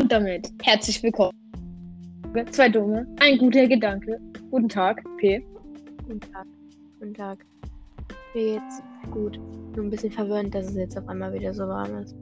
Und 0.00 0.10
damit 0.10 0.50
herzlich 0.62 1.02
willkommen. 1.02 1.30
Zwei 2.52 2.70
Dumme, 2.70 3.06
ein 3.20 3.36
guter 3.36 3.66
Gedanke. 3.66 4.18
Guten 4.50 4.68
Tag, 4.70 5.04
P. 5.18 5.44
Guten 6.06 6.20
Tag. 6.20 6.46
Guten 6.98 7.12
Tag. 7.12 7.38
Mir 8.32 8.54
geht's 8.54 8.82
gut. 9.10 9.38
Nur 9.76 9.84
ein 9.84 9.90
bisschen 9.90 10.10
verwirrend, 10.10 10.54
dass 10.54 10.68
es 10.68 10.76
jetzt 10.76 10.96
auf 10.96 11.06
einmal 11.06 11.34
wieder 11.34 11.52
so 11.52 11.68
warm 11.68 11.98
ist. 11.98 12.16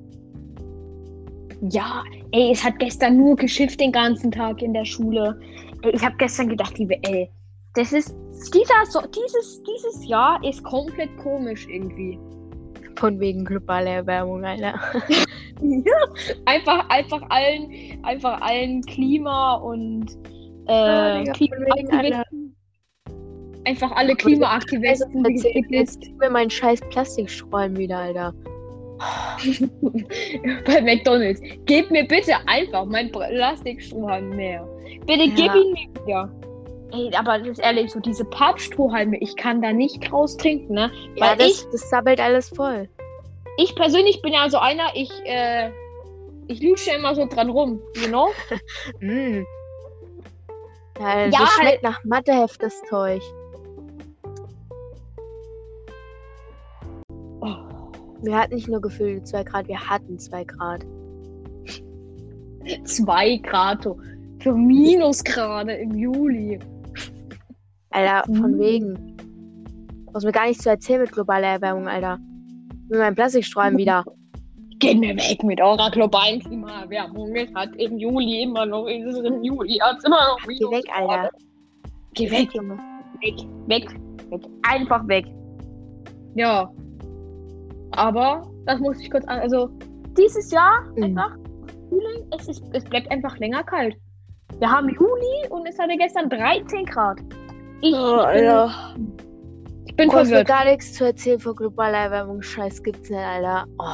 Ja, 1.71 2.03
ey, 2.33 2.51
es 2.51 2.65
hat 2.65 2.81
gestern 2.81 3.17
nur 3.17 3.37
geschifft 3.37 3.79
den 3.79 3.93
ganzen 3.93 4.33
Tag 4.33 4.61
in 4.61 4.75
der 4.75 4.85
Schule. 4.85 5.39
Ey, 5.83 5.93
ich 5.95 6.05
habe 6.05 6.17
gestern 6.19 6.49
gedacht, 6.49 6.77
liebe, 6.79 6.97
ey, 7.05 7.31
das 7.75 7.93
ist 7.93 8.13
dieser 8.53 8.87
so 8.91 9.03
dieses 9.03 9.63
dieses 9.63 10.05
Jahr 10.05 10.43
ist 10.43 10.65
komplett 10.65 11.17
komisch 11.19 11.69
irgendwie. 11.69 12.19
Von 12.97 13.21
wegen 13.21 13.45
globaler 13.45 13.91
Erwärmung, 13.91 14.45
Alter. 14.45 14.75
Ja, 15.61 16.33
einfach 16.47 16.89
einfach 16.89 17.23
allen 17.31 17.71
einfach 18.05 18.41
allen 18.41 18.83
Klima 18.83 19.55
und 19.57 20.07
äh, 20.67 20.73
Ah, 20.73 21.23
Klimaaktivisten. 21.33 22.57
Einfach 23.65 23.91
alle 23.93 24.15
Klimaaktivisten 24.15 25.25
jetzt 25.71 26.01
gib 26.01 26.19
mir 26.19 26.31
meinen 26.31 26.51
scheiß 26.51 26.81
Plastiksträumen 26.91 27.77
wieder, 27.77 27.99
Alter. 27.99 28.35
bei 30.67 30.81
McDonalds. 30.83 31.41
Gib 31.67 31.91
mir 31.91 32.05
bitte 32.07 32.33
einfach 32.47 32.85
meinen 32.85 33.11
Plastikstrohhalm 33.13 34.31
mehr. 34.31 34.67
Bitte 35.07 35.29
gib 35.29 35.47
Ja. 35.47 35.55
ihn 35.57 35.73
mir 35.73 36.05
wieder. 36.07 36.31
Ey, 36.93 37.11
aber 37.15 37.39
das 37.39 37.49
ist 37.49 37.59
ehrlich, 37.61 37.93
so 37.93 38.01
diese 38.01 38.25
Pappstrohhalme, 38.25 39.19
ich 39.19 39.37
kann 39.37 39.61
da 39.61 39.73
nicht 39.73 40.11
draus 40.11 40.37
trinken, 40.37 40.73
ne? 40.75 40.91
Ja, 41.17 41.27
Weil 41.27 41.37
das, 41.37 41.47
ich, 41.49 41.67
das 41.71 41.91
sabbelt 41.91 42.19
alles 42.21 42.49
voll. 42.49 42.89
Ich 43.59 43.75
persönlich 43.75 44.23
bin 44.23 44.33
ja 44.33 44.49
so 44.49 44.59
einer, 44.59 44.89
ich, 44.95 45.11
äh, 45.25 45.71
ich 46.47 46.63
lutsche 46.63 46.93
immer 46.93 47.15
so 47.15 47.27
dran 47.27 47.51
rum, 47.51 47.81
you 47.97 48.09
know? 48.09 48.29
Mm. 49.01 49.45
Ja, 50.99 51.21
Ja, 51.25 51.31
das 51.31 51.51
schmeckt 51.51 51.59
halt- 51.71 51.83
nach 51.83 52.03
Matheheft, 52.05 52.63
das 52.63 52.81
Zeug. 52.89 53.23
Oh, 57.41 57.55
Wir 58.23 58.37
hatten 58.37 58.55
nicht 58.55 58.69
nur 58.69 58.81
gefühlte 58.81 59.23
2 59.25 59.45
Grad, 59.45 59.69
wir 59.69 59.79
hatten 59.91 60.19
2 60.19 60.45
Grad. 60.45 60.85
zwei 62.85 63.37
Grad, 63.39 63.83
so. 63.85 63.99
für 64.41 64.53
Minusgrade 64.53 65.73
im 65.73 65.95
Juli. 65.97 66.59
Alter, 67.91 68.25
von 68.27 68.53
Mhm. 68.53 68.59
wegen. 68.59 69.17
Brauchst 70.07 70.27
mir 70.27 70.33
gar 70.33 70.47
nichts 70.47 70.63
zu 70.65 70.69
erzählen 70.71 71.01
mit 71.03 71.13
globaler 71.13 71.49
Erwärmung, 71.49 71.89
Alter. 71.89 72.19
Mit 72.89 72.99
meinem 72.99 73.15
Plastiksträumen 73.15 73.77
wieder. 73.79 74.05
Geht 74.79 74.99
mir 75.01 75.17
weg 75.17 75.43
mit 75.43 75.61
eurer 75.61 75.91
globalen 75.91 76.41
Klimaerwärmung. 76.41 77.35
Es 77.35 77.53
hat 77.55 77.75
im 77.77 77.99
Juli 77.99 78.43
immer 78.45 78.65
noch, 78.65 78.87
es 78.87 79.05
ist 79.05 79.25
im 79.25 79.43
Juli, 79.43 79.79
hat 79.83 79.99
immer 80.05 80.17
noch 80.29 80.39
Geh 80.47 80.65
weg, 80.71 80.85
Alter. 80.95 81.31
Geh 82.15 82.31
weg, 82.31 82.55
Junge. 82.55 82.79
weg, 83.21 83.35
weg, 83.67 83.91
weg. 84.31 84.41
Einfach 84.63 85.07
weg. 85.09 85.27
Ja. 86.35 86.71
Aber, 87.93 88.49
das 88.67 88.79
muss 88.81 89.01
ich 89.01 89.11
kurz 89.11 89.25
an. 89.27 89.41
Also, 89.41 89.69
dieses 90.17 90.51
Jahr 90.53 90.83
Mhm. 90.97 91.05
einfach, 91.05 91.37
Frühling, 91.89 92.27
es, 92.39 92.49
ist, 92.49 92.63
es 92.73 92.85
bleibt 92.85 93.11
einfach 93.11 93.37
länger 93.39 93.65
kalt. 93.65 93.97
Wir 94.59 94.71
haben 94.71 94.89
Juli 94.89 95.49
und 95.51 95.67
es 95.67 95.79
hatte 95.79 95.97
gestern 95.97 96.29
13 96.31 96.85
Grad. 96.87 97.19
Ich, 97.81 97.95
Oh, 97.95 98.25
bin, 98.33 98.45
ich 98.45 99.28
bin 99.99 100.09
mir 100.09 100.13
verwirrt. 100.25 100.49
gar 100.49 100.65
nichts 100.65 100.95
zu 100.95 101.05
erzählen 101.05 101.39
von 101.39 101.55
globaler 101.55 101.99
Erwärmung. 101.99 102.41
Scheiß 102.41 102.83
gibt's 102.83 103.11
nicht, 103.11 103.19
Alter. 103.19 103.67
Oh. 103.79 103.85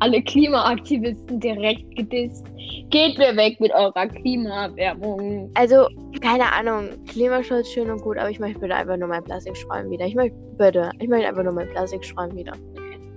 Alle 0.00 0.20
Klimaaktivisten 0.22 1.40
direkt 1.40 1.96
gedisst. 1.96 2.44
Geht 2.90 3.16
mir 3.18 3.36
weg 3.36 3.60
mit 3.60 3.72
eurer 3.72 4.06
Klimaerwärmung. 4.06 5.50
Also, 5.54 5.88
keine 6.20 6.52
Ahnung. 6.52 6.88
Klimaschutz 7.06 7.68
schön 7.68 7.90
und 7.90 8.02
gut, 8.02 8.18
aber 8.18 8.30
ich 8.30 8.40
möchte 8.40 8.58
bitte 8.58 8.74
einfach 8.74 8.96
nur 8.96 9.08
meinen 9.08 9.24
Plastiksträumen 9.24 9.90
wieder. 9.90 10.06
Ich 10.06 10.14
möchte, 10.14 10.36
bitte. 10.58 10.90
Ich 10.98 11.08
möchte 11.08 11.28
einfach 11.28 11.44
nur 11.44 11.52
meinen 11.52 11.70
Plastiksträumen 11.70 12.36
wieder. 12.36 12.52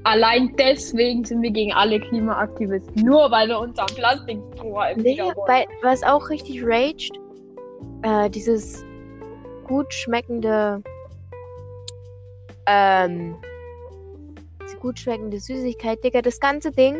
Allein 0.03 0.53
deswegen 0.57 1.23
sind 1.23 1.41
wir 1.41 1.51
gegen 1.51 1.73
alle 1.73 1.99
Klimaaktivisten. 1.99 3.03
Nur 3.03 3.29
weil 3.31 3.47
wir 3.47 3.59
uns 3.59 3.77
am 3.77 3.87
Plastikstrohhalm 3.87 4.99
Nee, 4.99 5.19
weil, 5.47 5.65
was 5.83 6.03
auch 6.03 6.29
richtig 6.29 6.63
raged, 6.63 7.11
äh, 8.03 8.29
dieses 8.29 8.83
gut 9.67 9.93
schmeckende, 9.93 10.81
ähm, 12.67 13.35
gut 14.79 14.97
schmeckende 14.97 15.39
Süßigkeit, 15.39 16.03
Digga, 16.03 16.21
das 16.23 16.39
ganze 16.39 16.71
Ding, 16.71 16.95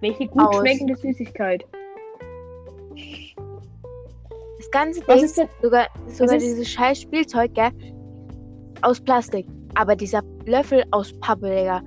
Welche 0.00 0.26
gut 0.28 0.42
aus. 0.42 0.56
schmeckende 0.56 0.96
Süßigkeit. 0.96 1.64
das 4.58 4.70
ganze 4.70 5.00
Was 5.06 5.16
Ding, 5.16 5.24
ist 5.24 5.36
denn? 5.38 5.48
sogar, 5.62 5.86
sogar 6.06 6.36
ist- 6.36 6.44
dieses 6.46 6.68
scheiß 6.68 7.00
Spielzeug, 7.02 7.54
gell, 7.54 7.70
aus 8.82 9.00
Plastik. 9.00 9.46
Aber 9.74 9.94
dieser 9.94 10.22
Löffel 10.46 10.82
aus 10.92 11.12
Pappe, 11.20 11.50
Digga, 11.50 11.82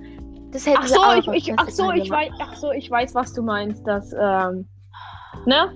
das 0.52 0.66
hätten 0.66 0.78
Ach 0.82 0.86
so, 0.86 1.00
ich, 1.18 1.28
aus 1.28 1.34
ich, 1.34 1.54
ach 1.58 1.68
so, 1.70 1.90
ich 1.90 2.04
gemacht. 2.04 2.22
weiß, 2.30 2.32
ach 2.40 2.54
so, 2.56 2.70
ich 2.72 2.90
weiß, 2.90 3.14
was 3.14 3.32
du 3.32 3.42
meinst. 3.42 3.86
Das, 3.86 4.12
ähm, 4.12 4.66
ne? 5.46 5.72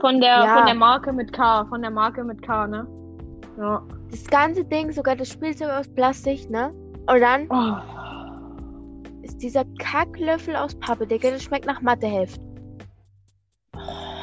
Von 0.00 0.20
der, 0.20 0.44
Ja. 0.44 0.56
von 0.56 0.66
der 0.66 0.74
Marke 0.74 1.12
mit 1.12 1.32
K, 1.32 1.64
von 1.66 1.80
der 1.80 1.90
Marke 1.90 2.24
mit 2.24 2.42
K, 2.42 2.66
ne? 2.66 2.86
Ja. 3.56 3.82
Das 4.12 4.24
ganze 4.26 4.62
Ding, 4.64 4.92
sogar 4.92 5.16
das 5.16 5.30
Spielzeug 5.30 5.70
aus 5.70 5.88
Plastik, 5.88 6.48
ne? 6.50 6.70
Und 7.06 7.20
dann 7.20 7.48
Oh. 7.50 9.22
ist 9.22 9.42
dieser 9.42 9.64
Kacklöffel 9.80 10.54
aus 10.54 10.74
Pappe, 10.76 11.06
Digga, 11.06 11.30
das 11.30 11.42
schmeckt 11.42 11.66
nach 11.66 11.80
Matheheft. 11.80 12.40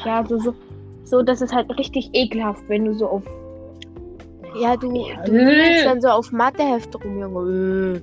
Ja, 0.05 0.23
so, 0.25 0.37
so, 0.37 0.53
so, 1.03 1.21
das 1.23 1.41
ist 1.41 1.53
halt 1.53 1.75
richtig 1.77 2.09
ekelhaft, 2.13 2.63
wenn 2.69 2.85
du 2.85 2.93
so 2.93 3.07
auf. 3.07 3.23
Ja, 4.61 4.77
du, 4.77 4.91
Ja, 4.95 5.23
du 5.25 5.33
äh. 5.33 5.83
dann 5.83 6.01
so 6.01 6.07
auf 6.09 6.31
Matheheft 6.31 6.95
rum, 7.03 7.19
Junge. 7.19 8.01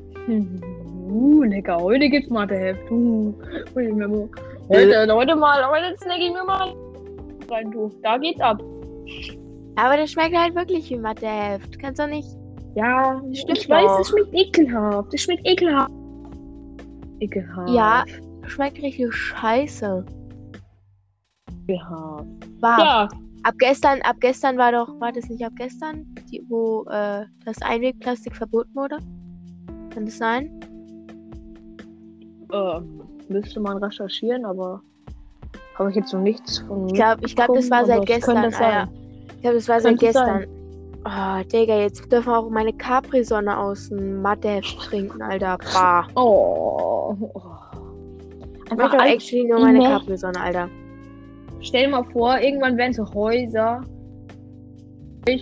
Uh, 1.09 1.43
lecker, 1.45 1.79
heute 1.79 2.09
gibt's 2.11 2.29
Matheheft. 2.31 2.91
Uh, 2.91 3.33
heute, 3.75 3.95
heute, 4.69 5.15
heute 5.15 5.37
mal, 5.37 5.65
heute 5.71 5.97
snack 6.03 6.19
ich 6.19 6.33
mir 6.33 6.45
mal 6.45 6.75
rein, 7.49 7.71
du. 7.71 7.91
Da 8.03 8.19
geht's 8.19 8.41
ab. 8.41 8.61
Aber 9.77 9.97
das 9.97 10.11
schmeckt 10.11 10.37
halt 10.37 10.55
wirklich 10.55 10.91
wie 10.91 10.97
Matheheft. 10.97 11.79
Kannst 11.79 12.01
doch 12.01 12.07
nicht. 12.07 12.29
Ja, 12.75 13.21
Stimmt 13.33 13.59
ich 13.59 13.69
weiß, 13.69 14.01
es 14.01 14.09
schmeckt 14.09 14.35
ekelhaft. 14.35 15.15
Es 15.15 15.21
schmeckt 15.23 15.47
ekelhaft. 15.47 15.93
Ekelhaft. 17.21 17.71
Ja. 17.71 18.05
Schmeckt 18.47 18.83
richtig 18.83 19.13
scheiße. 19.15 20.05
Ekelhaft. 21.69 22.27
Ja, 22.63 23.09
Ab 23.43 23.55
gestern, 23.59 24.01
ab 24.03 24.17
gestern 24.21 24.59
war 24.59 24.73
doch, 24.73 24.89
war 25.01 25.13
das 25.13 25.29
nicht 25.29 25.45
ab 25.45 25.53
gestern, 25.57 26.05
die, 26.33 26.45
wo 26.49 26.85
äh, 26.91 27.25
das 27.45 27.63
Einwegplastik 27.63 28.35
verboten 28.35 28.75
wurde? 28.75 28.99
Kann 29.91 30.05
das 30.05 30.19
sein? 30.19 30.51
äh, 32.53 32.81
müsste 33.29 33.61
man 33.61 33.79
recherchieren, 33.79 34.45
aber 34.45 34.81
habe 35.75 35.91
ich 35.91 35.97
jetzt 35.97 36.13
noch 36.13 36.21
nichts 36.21 36.59
von. 36.59 36.89
Ich 36.89 36.95
glaube, 36.95 37.23
ich 37.25 37.37
glaub, 37.37 37.55
das 37.55 37.71
war 37.71 37.85
seit 37.85 38.01
es 38.01 38.07
gestern. 38.07 38.35
könnte 38.37 38.51
sein. 38.57 38.73
Alter. 38.73 38.93
Glaube, 39.47 39.59
das 39.59 39.69
war 39.69 39.81
seit 39.81 40.01
Könnte 40.01 40.07
gestern. 40.07 40.47
Oh, 41.05 41.45
Digga, 41.53 41.79
jetzt 41.79 42.11
dürfen 42.11 42.33
wir 42.33 42.39
auch 42.39 42.51
meine 42.51 42.73
Capri-Sonne 42.73 43.57
aus 43.57 43.91
dem 43.91 44.21
Matheheft 44.23 44.77
trinken, 44.81 45.23
Alter. 45.23 45.57
Bah. 45.73 46.05
Oh. 46.17 47.15
oh. 47.21 47.43
Ich 48.65 48.73
Einfach 48.73 48.77
möchte 48.77 48.97
auch 48.97 49.03
alt- 49.03 49.15
actually 49.15 49.45
nur 49.47 49.61
meine. 49.61 49.85
Capri-Sonne, 49.85 50.41
Alter. 50.41 50.69
Stell 51.61 51.85
dir 51.85 51.91
mal 51.91 52.03
vor, 52.13 52.41
irgendwann 52.41 52.77
werden 52.77 52.93
so 52.93 53.09
Häuser 53.15 53.83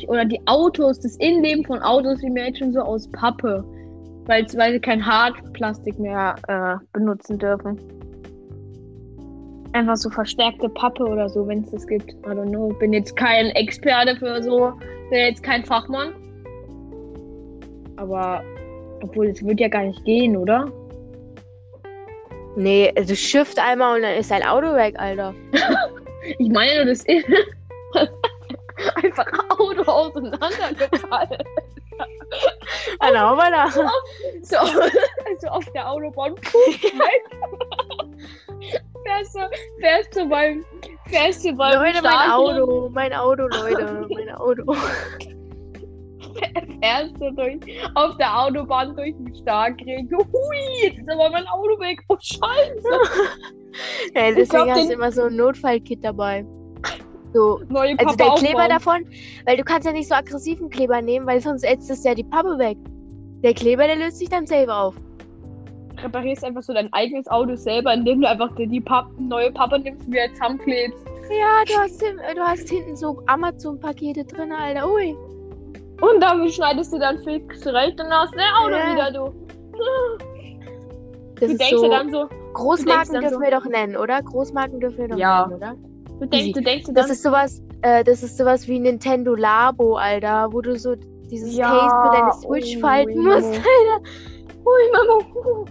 oder 0.09 0.27
die 0.27 0.41
Autos, 0.47 1.01
das 1.01 1.17
Innenleben 1.17 1.65
von 1.65 1.79
Autos, 1.81 2.19
die 2.21 2.29
Mädchen 2.29 2.75
so 2.75 2.81
aus 2.81 3.11
Pappe, 3.13 3.65
weil, 4.27 4.45
weil 4.57 4.75
sie 4.75 4.81
kein 4.81 5.05
Hartplastik 5.05 5.99
mehr 5.99 6.35
äh, 6.49 6.77
benutzen 6.93 7.39
dürfen. 7.39 7.79
Einfach 9.75 9.97
so 9.97 10.09
verstärkte 10.09 10.69
Pappe 10.69 11.05
oder 11.05 11.29
so, 11.29 11.47
wenn 11.49 11.65
es 11.65 11.71
das 11.73 11.87
gibt. 11.87 12.13
I 12.13 12.29
don't 12.29 12.49
know. 12.49 12.69
Bin 12.79 12.93
jetzt 12.93 13.17
kein 13.17 13.47
Experte 13.51 14.17
für 14.17 14.41
so, 14.41 14.73
bin 15.11 15.19
jetzt 15.19 15.43
kein 15.43 15.65
Fachmann. 15.65 16.15
Aber 17.97 18.43
obwohl 19.03 19.27
es 19.27 19.45
wird 19.45 19.59
ja 19.59 19.67
gar 19.67 19.83
nicht 19.83 20.05
gehen, 20.05 20.37
oder? 20.37 20.71
Nee, 22.57 22.93
also 22.97 23.17
Shift 23.17 23.59
einmal 23.59 23.97
und 23.97 24.03
dann 24.03 24.15
ist 24.15 24.31
dein 24.31 24.45
Auto 24.45 24.75
weg, 24.75 24.95
Alter. 24.99 25.35
Ich 26.39 26.49
meine 26.49 26.77
nur 26.77 26.87
das 26.87 27.05
Innen. 27.05 27.37
Einfach 28.95 29.27
Auto 29.59 29.83
auseinandergefallen. 29.83 31.45
Wir 33.01 33.51
da. 33.51 33.71
So, 34.43 34.57
so 35.39 35.49
auf 35.49 35.65
der 35.73 35.91
Autobahn. 35.91 36.35
Puh, 36.37 36.59
weg. 36.83 37.25
Fährst, 39.05 39.35
du, 39.35 39.41
fährst 39.81 40.17
du 40.17 40.29
beim. 40.29 40.65
Fährst 41.07 41.45
du 41.45 41.53
beim. 41.55 41.83
Leute, 41.83 42.01
mein 42.03 42.31
Auto, 42.31 42.89
mein 42.93 43.13
Auto, 43.13 43.43
Leute, 43.43 44.07
mein 44.15 44.31
Auto. 44.31 44.73
ist 44.73 45.29
so 47.19 47.31
durch, 47.31 47.59
auf 47.95 48.17
der 48.17 48.41
Autobahn 48.41 48.97
durch 48.97 49.15
den 49.17 49.35
Starkregen. 49.37 50.09
Hui, 50.11 50.57
jetzt 50.83 50.99
ist 50.99 51.09
aber 51.11 51.31
mein 51.31 51.47
Auto 51.49 51.79
weg. 51.81 52.01
Oh, 52.09 52.17
scheiße. 52.21 52.83
Ja, 54.15 54.31
deswegen 54.31 54.49
glaub, 54.51 54.69
hast 54.71 54.89
du 54.89 54.93
immer 54.93 55.11
so 55.11 55.23
ein 55.23 55.35
Notfallkit 55.35 56.05
dabei. 56.05 56.47
So. 57.33 57.61
Neue 57.69 57.99
Also 57.99 58.05
Pappe 58.05 58.17
der 58.19 58.31
Kleber 58.37 58.63
aufbauen. 58.63 58.69
davon, 58.69 59.05
weil 59.47 59.57
du 59.57 59.65
kannst 59.65 59.85
ja 59.87 59.93
nicht 59.93 60.09
so 60.09 60.15
aggressiven 60.15 60.71
Kleber 60.71 61.03
nehmen, 61.03 61.27
weil 61.27 61.41
sonst 61.41 61.65
ätzt 61.65 61.91
es 61.91 62.05
ja 62.05 62.15
die 62.15 62.23
Pappe 62.23 62.57
weg. 62.59 62.79
Der 63.43 63.53
Kleber, 63.53 63.89
der 63.89 63.97
löst 63.97 64.19
sich 64.19 64.29
dann 64.29 64.47
selber 64.47 64.77
auf. 64.77 64.95
Reparierst 66.05 66.45
einfach 66.45 66.63
so 66.63 66.73
dein 66.73 66.93
eigenes 66.93 67.27
Auto 67.29 67.55
selber, 67.57 67.93
indem 67.95 68.21
du 68.21 68.29
einfach 68.29 68.55
die, 68.57 68.67
die 68.67 68.81
Pappe, 68.81 69.11
neue 69.19 69.51
Pappe 69.53 69.79
nimmst 69.79 70.07
und 70.07 70.13
wieder 70.13 70.29
zusammenklebst. 70.35 70.99
Ja, 71.31 71.65
du 71.67 71.75
hast, 71.81 72.03
du 72.03 72.41
hast 72.43 72.69
hinten 72.69 72.97
so 72.97 73.23
Amazon-Pakete 73.27 74.25
drin, 74.25 74.53
Alter. 74.53 74.89
Ui. 74.93 75.17
Und 76.01 76.21
damit 76.21 76.53
schneidest 76.53 76.93
du 76.93 76.99
dann 76.99 77.19
fix 77.25 77.61
zurecht 77.61 77.99
und 78.01 78.11
hast 78.11 78.35
dein 78.35 78.53
Auto 78.63 78.77
Ja. 78.77 78.93
wieder, 78.93 79.11
du. 79.13 79.35
Das 81.37 81.41
du 81.41 81.47
ist 81.47 81.61
denkst 81.61 81.77
so, 81.81 81.89
dann 81.91 82.11
so, 82.11 82.29
Großmarken 82.53 83.13
dann 83.15 83.23
dürfen 83.23 83.35
so- 83.35 83.41
wir 83.41 83.51
doch 83.51 83.65
nennen, 83.65 83.97
oder? 83.97 84.23
Großmarken 84.23 84.81
dürfen 84.81 84.99
wir 84.99 85.09
doch 85.09 85.17
Ja. 85.17 85.47
nennen, 85.47 85.57
oder? 85.57 85.75
du 86.21 86.27
denkst, 86.27 86.37
Easy. 86.47 86.53
du 86.53 86.61
denkst 86.63 86.85
dir 86.87 86.93
Das 86.93 87.07
dann, 87.07 87.13
ist 87.13 87.23
sowas, 87.25 87.63
äh, 87.83 88.05
das 88.05 88.23
ist 88.23 88.37
sowas 88.39 88.69
wie 88.69 88.79
Nintendo 88.79 89.35
Labo, 89.35 89.97
Alter, 89.97 90.49
wo 90.53 90.61
du 90.61 90.79
so 90.79 90.95
dieses 91.31 91.57
Ja, 91.57 91.69
Case 91.71 91.97
für 92.05 92.11
deine 92.13 92.33
Switch 92.35 92.77
ui, 92.77 92.81
falten 92.81 93.25
Mamo. 93.25 93.35
musst, 93.37 93.49
Alter. 93.57 94.03
ui, 94.65 94.93
Mama, 94.93 95.65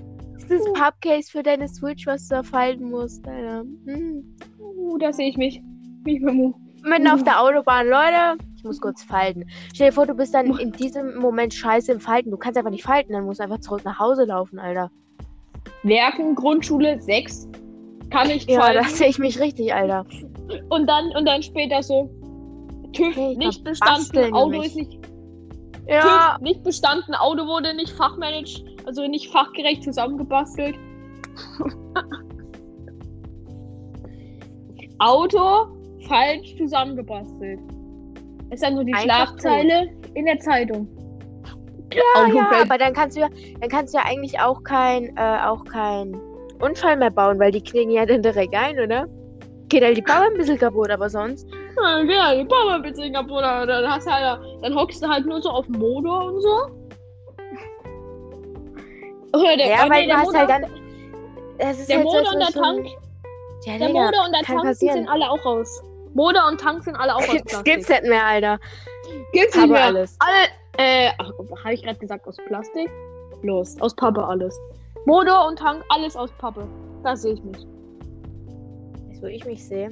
Dieses 0.50 0.72
Pappcase 0.74 1.32
für 1.32 1.44
deine 1.44 1.68
Switch, 1.68 2.06
was 2.06 2.28
du 2.28 2.36
da 2.36 2.44
falten 2.44 2.90
musst, 2.90 3.28
Alter. 3.28 3.64
Hm. 3.86 4.36
uh, 4.60 4.98
da 4.98 5.12
sehe 5.14 5.30
ich 5.30 5.38
mich. 5.38 5.62
Wie 6.04 6.20
Mamo. 6.20 6.54
Mitten 6.84 7.08
auf 7.08 7.22
Mhm. 7.22 7.26
der 7.26 7.42
Autobahn, 7.42 7.88
Leute. 7.88 8.38
Ich 8.58 8.64
muss 8.64 8.80
kurz 8.82 9.04
falten. 9.04 9.46
Stell 9.74 9.90
dir 9.90 9.94
vor, 9.94 10.06
du 10.06 10.14
bist 10.14 10.34
dann 10.34 10.58
in 10.58 10.72
diesem 10.72 11.16
Moment 11.18 11.54
scheiße 11.54 11.92
im 11.94 12.00
Falten. 12.00 12.30
Du 12.32 12.38
kannst 12.38 12.58
einfach 12.58 12.72
nicht 12.72 12.84
falten, 12.84 13.14
dann 13.14 13.26
musst 13.26 13.40
du 13.40 13.44
einfach 13.44 13.60
zurück 13.60 13.84
nach 13.86 14.00
Hause 14.00 14.26
laufen, 14.26 14.60
Alter. 14.60 14.92
Werken, 15.84 16.36
Grundschule 16.36 17.02
6. 17.02 17.48
Kann 18.10 18.30
ich 18.30 18.46
Ja, 18.46 18.62
falten. 18.62 18.84
da 18.84 18.90
sehe 18.90 19.08
ich 19.08 19.20
mich 19.20 19.40
richtig, 19.40 19.74
Alter. 19.74 20.06
Und 20.70 20.88
dann, 20.88 21.12
und 21.16 21.26
dann 21.26 21.42
später 21.42 21.82
so. 21.84 22.10
TÜV 22.94 23.16
Hey, 23.16 23.36
nicht 23.38 23.64
bestanden, 23.64 24.34
Auto 24.34 24.62
ist 24.62 24.76
nicht. 24.76 25.00
Ja, 25.88 26.34
TÜV 26.38 26.42
nicht 26.42 26.64
bestanden, 26.64 27.16
Auto 27.16 27.48
wurde 27.48 27.74
nicht 27.76 27.90
fachmanaged, 27.92 28.64
also 28.86 29.08
nicht 29.08 29.32
fachgerecht 29.32 29.84
zusammengebastelt. 29.84 30.76
Auto 35.00 35.68
falsch 36.08 36.56
zusammengebastelt. 36.58 37.60
Das 38.50 38.56
ist 38.56 38.64
dann 38.64 38.78
so 38.78 38.84
die 38.84 38.94
Einfach 38.94 39.04
Schlagzeile 39.04 39.90
in 40.14 40.26
der 40.26 40.40
Zeitung. 40.40 40.88
ja, 41.94 42.28
ja, 42.34 42.52
aber 42.62 42.78
dann 42.78 42.94
kannst 42.94 43.18
du 43.18 43.22
ja, 43.22 43.30
dann 43.60 43.70
kannst 43.70 43.94
du 43.94 43.98
ja 43.98 44.06
eigentlich 44.06 44.40
auch 44.40 44.64
kein, 44.64 45.16
äh, 45.18 45.40
auch 45.46 45.64
kein 45.66 46.16
Unfall 46.60 46.98
mehr 46.98 47.12
bauen, 47.12 47.40
weil 47.40 47.52
die 47.52 47.62
knicken 47.62 47.92
ja 47.92 48.06
dann 48.06 48.22
direkt 48.22 48.56
ein, 48.56 48.80
oder? 48.80 49.08
Geht 49.70 49.84
halt 49.84 49.98
die 49.98 50.02
Bauer 50.02 50.28
ein 50.32 50.38
bisschen 50.38 50.58
kaputt, 50.58 50.92
aber 50.92 51.10
sonst. 51.10 51.48
Ja, 52.08 52.36
die 52.36 52.44
Bauer 52.44 52.80
bitte 52.80 53.12
kaputt, 53.12 53.40
oder 53.40 53.66
dann 53.66 53.92
hast 53.92 54.06
du 54.06 54.12
halt, 54.12 54.40
dann 54.62 54.76
hockst 54.76 55.04
du 55.04 55.08
halt 55.08 55.26
nur 55.26 55.42
so 55.42 55.50
auf 55.50 55.66
dem 55.66 55.80
Motor 55.80 56.26
und 56.26 56.42
so. 56.42 56.83
Oder 59.34 59.58
der, 59.58 59.68
Ja, 59.68 59.90
weil 59.90 59.90
nee, 59.90 60.02
du 60.02 60.08
der 60.08 60.18
hast 60.18 60.38
halt 60.38 60.50
dann. 60.50 60.66
Das 61.60 61.80
ist 61.80 61.90
der 61.90 61.98
halt 62.00 62.08
als 62.08 62.34
und 62.34 62.40
der 62.40 62.62
Tank, 62.62 62.88
Ja, 63.66 63.78
der 63.78 63.90
Motor 63.90 64.26
und 64.26 64.32
der 64.34 64.42
Tank 64.44 64.62
die 64.62 64.68
passieren. 64.68 64.98
sind 65.00 65.08
alle 65.10 65.30
auch 65.30 65.46
raus. 65.46 65.82
Motor 66.14 66.48
und 66.50 66.60
Tank 66.62 66.84
sind 66.84 66.96
alle 66.96 67.16
auch 67.16 67.20
aus 67.22 67.28
Das 67.28 67.42
Plastik. 67.44 67.66
gibt's 67.66 67.90
nicht 67.90 68.04
mehr, 68.04 68.26
Alter. 68.26 68.60
Gibt's 69.34 69.56
nicht 69.56 69.70
mehr. 69.70 69.84
alles. 69.86 70.18
Alle, 70.20 70.48
äh, 70.78 71.12
habe 71.64 71.74
ich 71.74 71.84
gerade 71.84 72.00
gesagt 72.00 72.28
aus 72.28 72.38
Plastik? 72.48 72.90
Los, 73.42 73.80
aus 73.82 73.96
Pappe 73.96 74.24
alles. 74.26 74.58
Motor 75.06 75.48
und 75.48 75.60
Tank, 75.60 75.84
alles 75.90 76.16
aus 76.16 76.32
Pappe. 76.38 76.68
Da 77.04 77.16
sehe 77.16 77.34
ich 77.34 77.44
mich. 77.44 77.58
Du, 77.58 79.22
wo 79.22 79.26
ich 79.28 79.44
mich 79.46 79.64
sehe? 79.66 79.90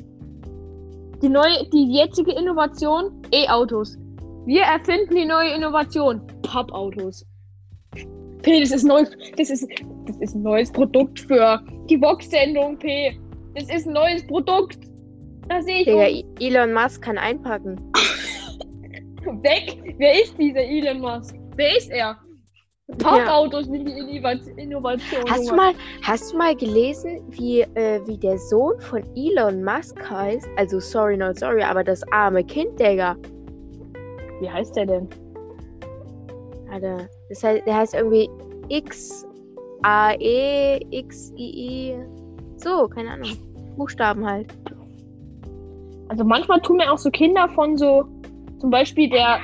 Die 1.22 1.30
neue, 1.30 1.68
die 1.72 1.94
jetzige 1.94 2.32
Innovation, 2.34 3.22
E-Autos. 3.32 3.98
Wir 4.46 4.64
erfinden 4.64 5.16
die 5.16 5.26
neue 5.26 5.54
Innovation, 5.54 6.22
Pappautos. 6.44 7.26
P, 8.42 8.60
das 8.60 8.72
ist 8.72 8.84
neues, 8.84 9.10
das 9.38 9.50
ist, 9.50 9.68
das 10.06 10.18
ist 10.18 10.36
ein 10.36 10.44
neues 10.44 10.72
Produkt 10.72 11.20
für 11.20 11.62
die 11.90 12.02
Vox-Sendung, 12.02 12.78
P. 12.80 13.18
Das 13.56 13.70
ist 13.70 13.88
ein 13.88 13.94
neues 13.94 14.26
Produkt. 14.28 14.80
Da 15.48 15.62
sehe 15.62 15.80
ich 15.80 15.86
Digga, 15.86 16.08
uns. 16.08 16.24
Elon 16.40 16.74
Musk 16.74 17.02
kann 17.02 17.18
einpacken. 17.18 17.80
weg. 19.44 19.78
Wer 19.98 20.22
ist 20.24 20.38
dieser 20.38 20.62
Elon 20.62 21.02
Musk? 21.02 21.36
Wer 21.56 21.78
ist 21.78 21.92
er? 21.92 22.18
Pappautos 22.98 23.66
sind 23.68 23.86
die 23.86 23.94
Innova- 23.94 24.58
Innovation. 24.58 25.24
Hast 25.30 25.50
du 25.50 25.56
mal, 25.56 25.74
hast 26.02 26.34
du 26.34 26.38
mal 26.38 26.56
gelesen, 26.56 27.22
wie, 27.30 27.62
äh, 27.62 28.02
wie 28.06 28.18
der 28.18 28.38
Sohn 28.38 28.80
von 28.82 29.04
Elon 29.16 29.64
Musk 29.64 29.98
heißt? 30.10 30.48
Also 30.58 30.80
sorry, 30.80 31.16
not 31.16 31.40
sorry, 31.40 31.64
aber 31.64 31.84
das 31.84 32.04
arme 32.12 32.44
Kind, 32.44 32.78
Digga. 32.80 33.16
Wie 34.42 34.50
heißt 34.50 34.76
der 34.76 34.88
denn? 34.88 35.08
Alter, 36.72 37.08
das 37.32 37.44
heißt, 37.44 37.66
der 37.66 37.76
heißt 37.76 37.94
irgendwie 37.94 38.30
X 38.68 39.26
A 39.84 40.14
E 40.20 40.80
X 40.92 41.32
I 41.38 41.94
I. 41.94 41.96
So, 42.58 42.88
keine 42.90 43.12
Ahnung. 43.12 43.32
Buchstaben 43.78 44.26
halt. 44.26 44.54
Also 46.10 46.26
manchmal 46.26 46.62
tun 46.62 46.78
mir 46.78 46.92
auch 46.92 46.98
so 46.98 47.10
Kinder 47.10 47.48
von 47.50 47.78
so, 47.78 48.06
zum 48.60 48.70
Beispiel 48.70 49.10
der, 49.10 49.40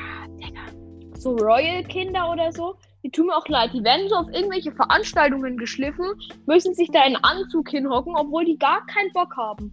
so 1.18 1.36
Royal-Kinder 1.38 2.30
oder 2.30 2.51
so, 2.51 2.75
die 3.04 3.10
tun 3.10 3.28
mir 3.28 3.38
auch 3.38 3.48
leid. 3.48 3.72
Die 3.74 3.84
werden 3.86 4.10
so 4.10 4.16
auf 4.16 4.28
irgendwelche 4.34 4.74
Veranstaltungen 4.74 5.56
geschliffen, 5.56 6.06
müssen 6.45 6.74
sich 6.74 6.92
da 6.92 7.06
in 7.06 7.16
Anzug 7.16 7.69
hinhocken, 7.69 8.13
obwohl 8.18 8.44
die 8.44 8.57
gar 8.57 8.86
keinen 8.88 9.13
Bock 9.13 9.34
haben. 9.38 9.72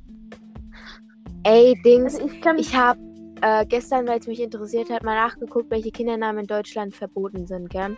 Ey, 1.42 1.74
Dings, 1.84 2.14
Also 2.14 2.26
ich 2.28 2.40
kann 2.40 2.58
ich 2.58 2.74
habe 2.74 3.00
äh, 3.44 3.66
gestern, 3.66 4.06
weil 4.08 4.18
es 4.18 4.26
mich 4.26 4.40
interessiert 4.40 4.90
hat, 4.90 5.02
mal 5.02 5.14
nachgeguckt, 5.14 5.70
welche 5.70 5.90
Kindernamen 5.90 6.40
in 6.40 6.46
Deutschland 6.46 6.94
verboten 6.94 7.46
sind, 7.46 7.68
gell? 7.70 7.96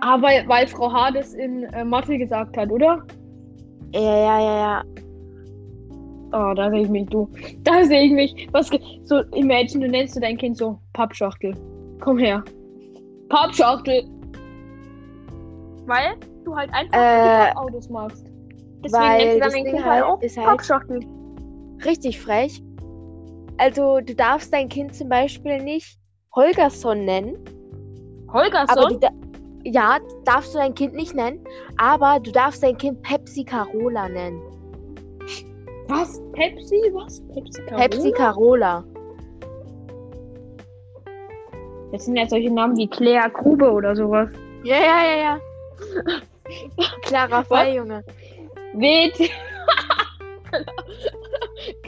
Ah, 0.00 0.20
weil, 0.22 0.46
weil 0.48 0.66
Frau 0.66 0.92
H. 0.92 1.10
das 1.10 1.34
in 1.34 1.64
äh, 1.64 1.84
Mathe 1.84 2.16
gesagt 2.18 2.56
hat, 2.56 2.70
oder? 2.70 3.04
Ja, 3.92 4.00
ja, 4.00 4.40
ja, 4.40 4.56
ja. 4.58 4.82
Oh, 6.32 6.54
da 6.54 6.70
sehe 6.70 6.82
ich 6.82 6.88
mich, 6.88 7.06
du. 7.08 7.28
Da 7.62 7.84
sehe 7.84 8.02
ich 8.02 8.12
mich. 8.12 8.48
Was, 8.52 8.70
so, 9.04 9.20
imagine, 9.34 9.86
du 9.86 9.90
nennst 9.90 10.16
du 10.16 10.20
dein 10.20 10.36
Kind 10.36 10.56
so 10.56 10.78
Pappschachtel. 10.92 11.54
Komm 12.00 12.18
her. 12.18 12.42
Pappschachtel. 13.28 14.02
Weil 15.86 16.16
du 16.44 16.54
halt 16.56 16.70
einfach 16.74 16.98
Äh, 16.98 17.52
Pappautos 17.54 17.88
magst. 17.88 18.26
Deswegen 18.84 18.92
weil 19.02 19.18
nennst 19.18 19.36
du 19.36 19.40
dann 19.40 19.50
dein 19.52 19.64
Ding 19.64 19.74
Kind 19.74 19.84
halt 19.84 19.94
halt 19.94 20.04
auch 20.04 20.20
ist 20.22 20.36
halt- 20.36 20.46
Pappschachtel. 20.46 21.00
Richtig 21.84 22.20
frech. 22.20 22.62
Also, 23.58 24.00
du 24.00 24.14
darfst 24.14 24.52
dein 24.52 24.68
Kind 24.68 24.94
zum 24.94 25.08
Beispiel 25.08 25.62
nicht 25.62 25.98
Holgersson 26.34 27.04
nennen. 27.04 27.38
Holgersson? 28.32 29.00
da 29.00 29.08
ja, 29.64 29.98
darfst 30.24 30.54
du 30.54 30.58
dein 30.58 30.74
Kind 30.74 30.94
nicht 30.94 31.14
nennen, 31.14 31.44
aber 31.76 32.20
du 32.20 32.30
darfst 32.30 32.62
dein 32.62 32.78
Kind 32.78 33.02
Pepsi 33.02 33.42
Carola 33.42 34.08
nennen. 34.08 34.40
Was? 35.88 36.20
Pepsi? 36.32 36.76
Was? 36.92 37.20
Pepsi 37.34 37.62
Carola? 37.62 37.88
Pepsi 37.88 38.12
Carola. 38.12 38.84
Das 41.92 42.04
sind 42.04 42.16
ja 42.16 42.28
solche 42.28 42.50
Namen 42.50 42.76
wie 42.76 42.88
Claire 42.88 43.30
Grube 43.30 43.70
oder 43.70 43.96
sowas. 43.96 44.28
Ja, 44.62 44.76
ja, 44.76 45.02
ja, 45.04 45.16
ja. 45.16 45.40
Klarer 47.02 47.44
Fall, 47.44 47.74
Junge. 47.74 48.04
Weht. 48.74 49.18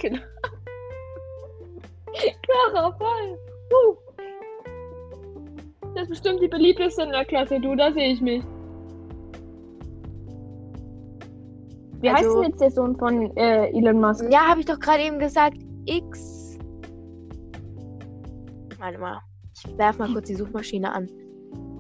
Genau. 0.00 0.18
Klarer 2.42 2.92
Fall. 2.96 3.38
Uh. 3.72 3.96
Das 5.94 6.02
ist 6.04 6.08
bestimmt 6.10 6.42
die 6.42 6.48
beliebteste 6.48 7.02
in 7.02 7.10
der 7.10 7.24
Klasse, 7.24 7.60
du, 7.60 7.74
da 7.74 7.92
sehe 7.92 8.12
ich 8.12 8.20
mich. 8.20 8.42
Wie 12.00 12.10
heißt 12.10 12.24
Also- 12.24 12.42
denn 12.42 12.50
jetzt 12.50 12.60
der 12.60 12.70
Sohn 12.70 12.96
von 12.96 13.36
äh, 13.36 13.70
Elon 13.76 14.00
Musk? 14.00 14.24
Ja, 14.30 14.48
habe 14.48 14.60
ich 14.60 14.66
doch 14.66 14.78
gerade 14.78 15.02
eben 15.02 15.18
gesagt. 15.18 15.56
X. 15.86 16.58
Warte 18.78 18.98
mal. 18.98 19.18
Ich 19.56 19.76
werf 19.78 19.98
mal 19.98 20.12
kurz 20.12 20.28
die 20.28 20.34
Suchmaschine 20.36 20.92
an. 20.92 21.08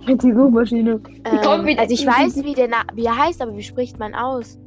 Die 0.08 0.32
Suchmaschine. 0.32 1.00
Ähm, 1.24 1.66
wieder- 1.66 1.80
also 1.82 1.92
ich 1.94 2.06
weiß, 2.06 2.42
wie 2.42 2.54
der 2.54 2.68
Na 2.68 2.82
wie 2.94 3.04
er 3.04 3.16
heißt, 3.16 3.42
aber 3.42 3.54
wie 3.56 3.62
spricht 3.62 3.98
man 3.98 4.14
aus? 4.14 4.58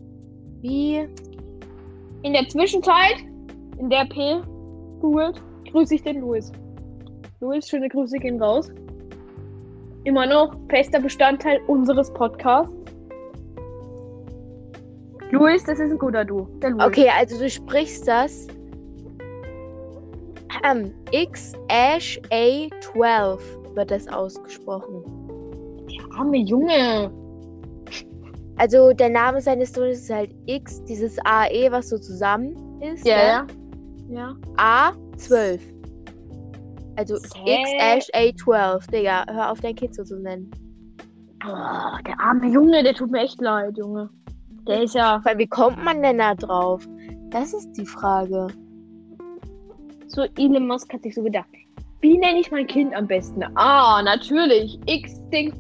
Wie? 0.62 1.08
In 2.22 2.34
der 2.34 2.48
Zwischenzeit, 2.48 3.16
in 3.80 3.90
der 3.90 4.06
P 4.06 4.40
googelt, 5.02 5.42
grüße 5.72 5.96
ich 5.96 6.04
den 6.04 6.22
Louis. 6.22 6.52
Louis, 7.40 7.68
schöne 7.68 7.90
Grüße 7.90 8.18
gehen 8.18 8.42
raus. 8.42 8.70
Immer 10.04 10.26
noch 10.26 10.56
fester 10.70 11.00
Bestandteil 11.00 11.60
unseres 11.68 12.12
Podcasts. 12.14 12.74
Louis, 15.32 15.64
das 15.64 15.80
ist 15.80 15.92
ein 15.92 15.98
guter 15.98 16.26
Du. 16.26 16.48
Der 16.62 16.72
Louis. 16.72 16.86
Okay, 16.86 17.10
also 17.18 17.40
du 17.40 17.50
sprichst 17.50 18.08
das. 18.08 18.48
Ähm, 20.70 20.94
X 21.12 21.54
Ash 21.70 22.20
A12. 22.30 23.40
wird 23.76 23.92
das 23.92 24.08
ausgesprochen. 24.10 25.04
Der 25.90 26.20
arme 26.20 26.38
Junge. 26.38 27.12
Also 28.58 28.92
der 28.94 29.10
Name 29.10 29.42
seines 29.42 29.72
Sohnes 29.74 30.02
ist 30.02 30.12
halt 30.12 30.36
X, 30.46 30.84
dieses 30.84 31.18
AE, 31.26 31.72
was 31.72 31.90
so 31.90 31.98
zusammen 31.98 32.56
ist. 32.82 33.08
Ja, 33.08 33.44
gell? 33.44 33.56
ja. 34.10 34.36
Ja. 34.58 34.92
A12. 35.22 35.60
Also 36.98 37.16
Hä? 37.46 37.64
XH-A12, 37.64 38.92
Digga. 38.92 39.26
Hör 39.30 39.52
auf, 39.52 39.62
dein 39.62 39.76
Kind 39.76 39.96
so 39.96 40.04
zu 40.04 40.20
nennen. 40.20 40.52
Boah, 41.40 42.00
der 42.06 42.20
arme 42.20 42.48
Junge, 42.48 42.84
der 42.84 42.94
tut 42.94 43.12
mir 43.12 43.22
echt 43.22 43.42
leid, 43.42 43.78
Junge. 43.78 44.10
Der 44.68 44.84
ist 44.84 44.94
ja 44.94 45.22
Weil 45.24 45.38
wie 45.38 45.48
kommt 45.48 45.84
man 45.84 46.04
denn 46.04 46.20
da 46.20 46.36
drauf? 46.36 46.88
Das 47.30 47.54
ist 47.54 47.72
die 47.74 47.86
Frage. 47.86 48.48
so, 50.08 50.24
Elon 50.38 50.68
Musk 50.68 50.94
hat 50.94 51.04
sich 51.04 51.16
so 51.16 51.24
gedacht. 51.24 51.48
Wie 52.02 52.18
nenne 52.18 52.40
ich 52.40 52.52
mein 52.52 52.68
Kind 52.68 52.94
am 52.94 53.08
besten? 53.08 53.44
Ah, 53.56 54.02
natürlich. 54.04 54.80
X 54.86 55.22
denkt. 55.30 55.58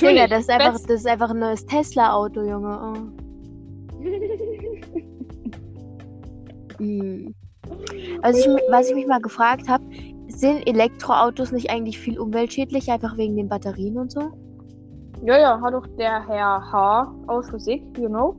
Digga, 0.00 0.26
das 0.26 0.42
ist 0.42 0.50
einfach, 0.50 0.72
das 0.72 1.00
ist 1.00 1.06
einfach 1.06 1.30
ein 1.30 1.38
neues 1.38 1.64
Tesla-Auto, 1.66 2.42
Junge. 2.42 2.94
Oh. 2.94 3.22
Hm. 6.78 7.34
Was, 8.22 8.38
ich, 8.38 8.46
was 8.70 8.88
ich 8.88 8.94
mich 8.94 9.06
mal 9.06 9.20
gefragt 9.20 9.68
habe, 9.68 9.84
sind 10.28 10.66
Elektroautos 10.66 11.52
nicht 11.52 11.70
eigentlich 11.70 11.98
viel 11.98 12.18
umweltschädlich, 12.18 12.90
einfach 12.90 13.16
wegen 13.16 13.36
den 13.36 13.48
Batterien 13.48 13.98
und 13.98 14.10
so? 14.10 14.30
ja, 15.24 15.38
ja, 15.38 15.60
hat 15.60 15.72
doch 15.72 15.86
der 15.98 16.26
Herr 16.26 16.72
H. 16.72 17.14
aus 17.28 17.48
Physik, 17.50 17.82
you 17.96 18.08
know. 18.08 18.34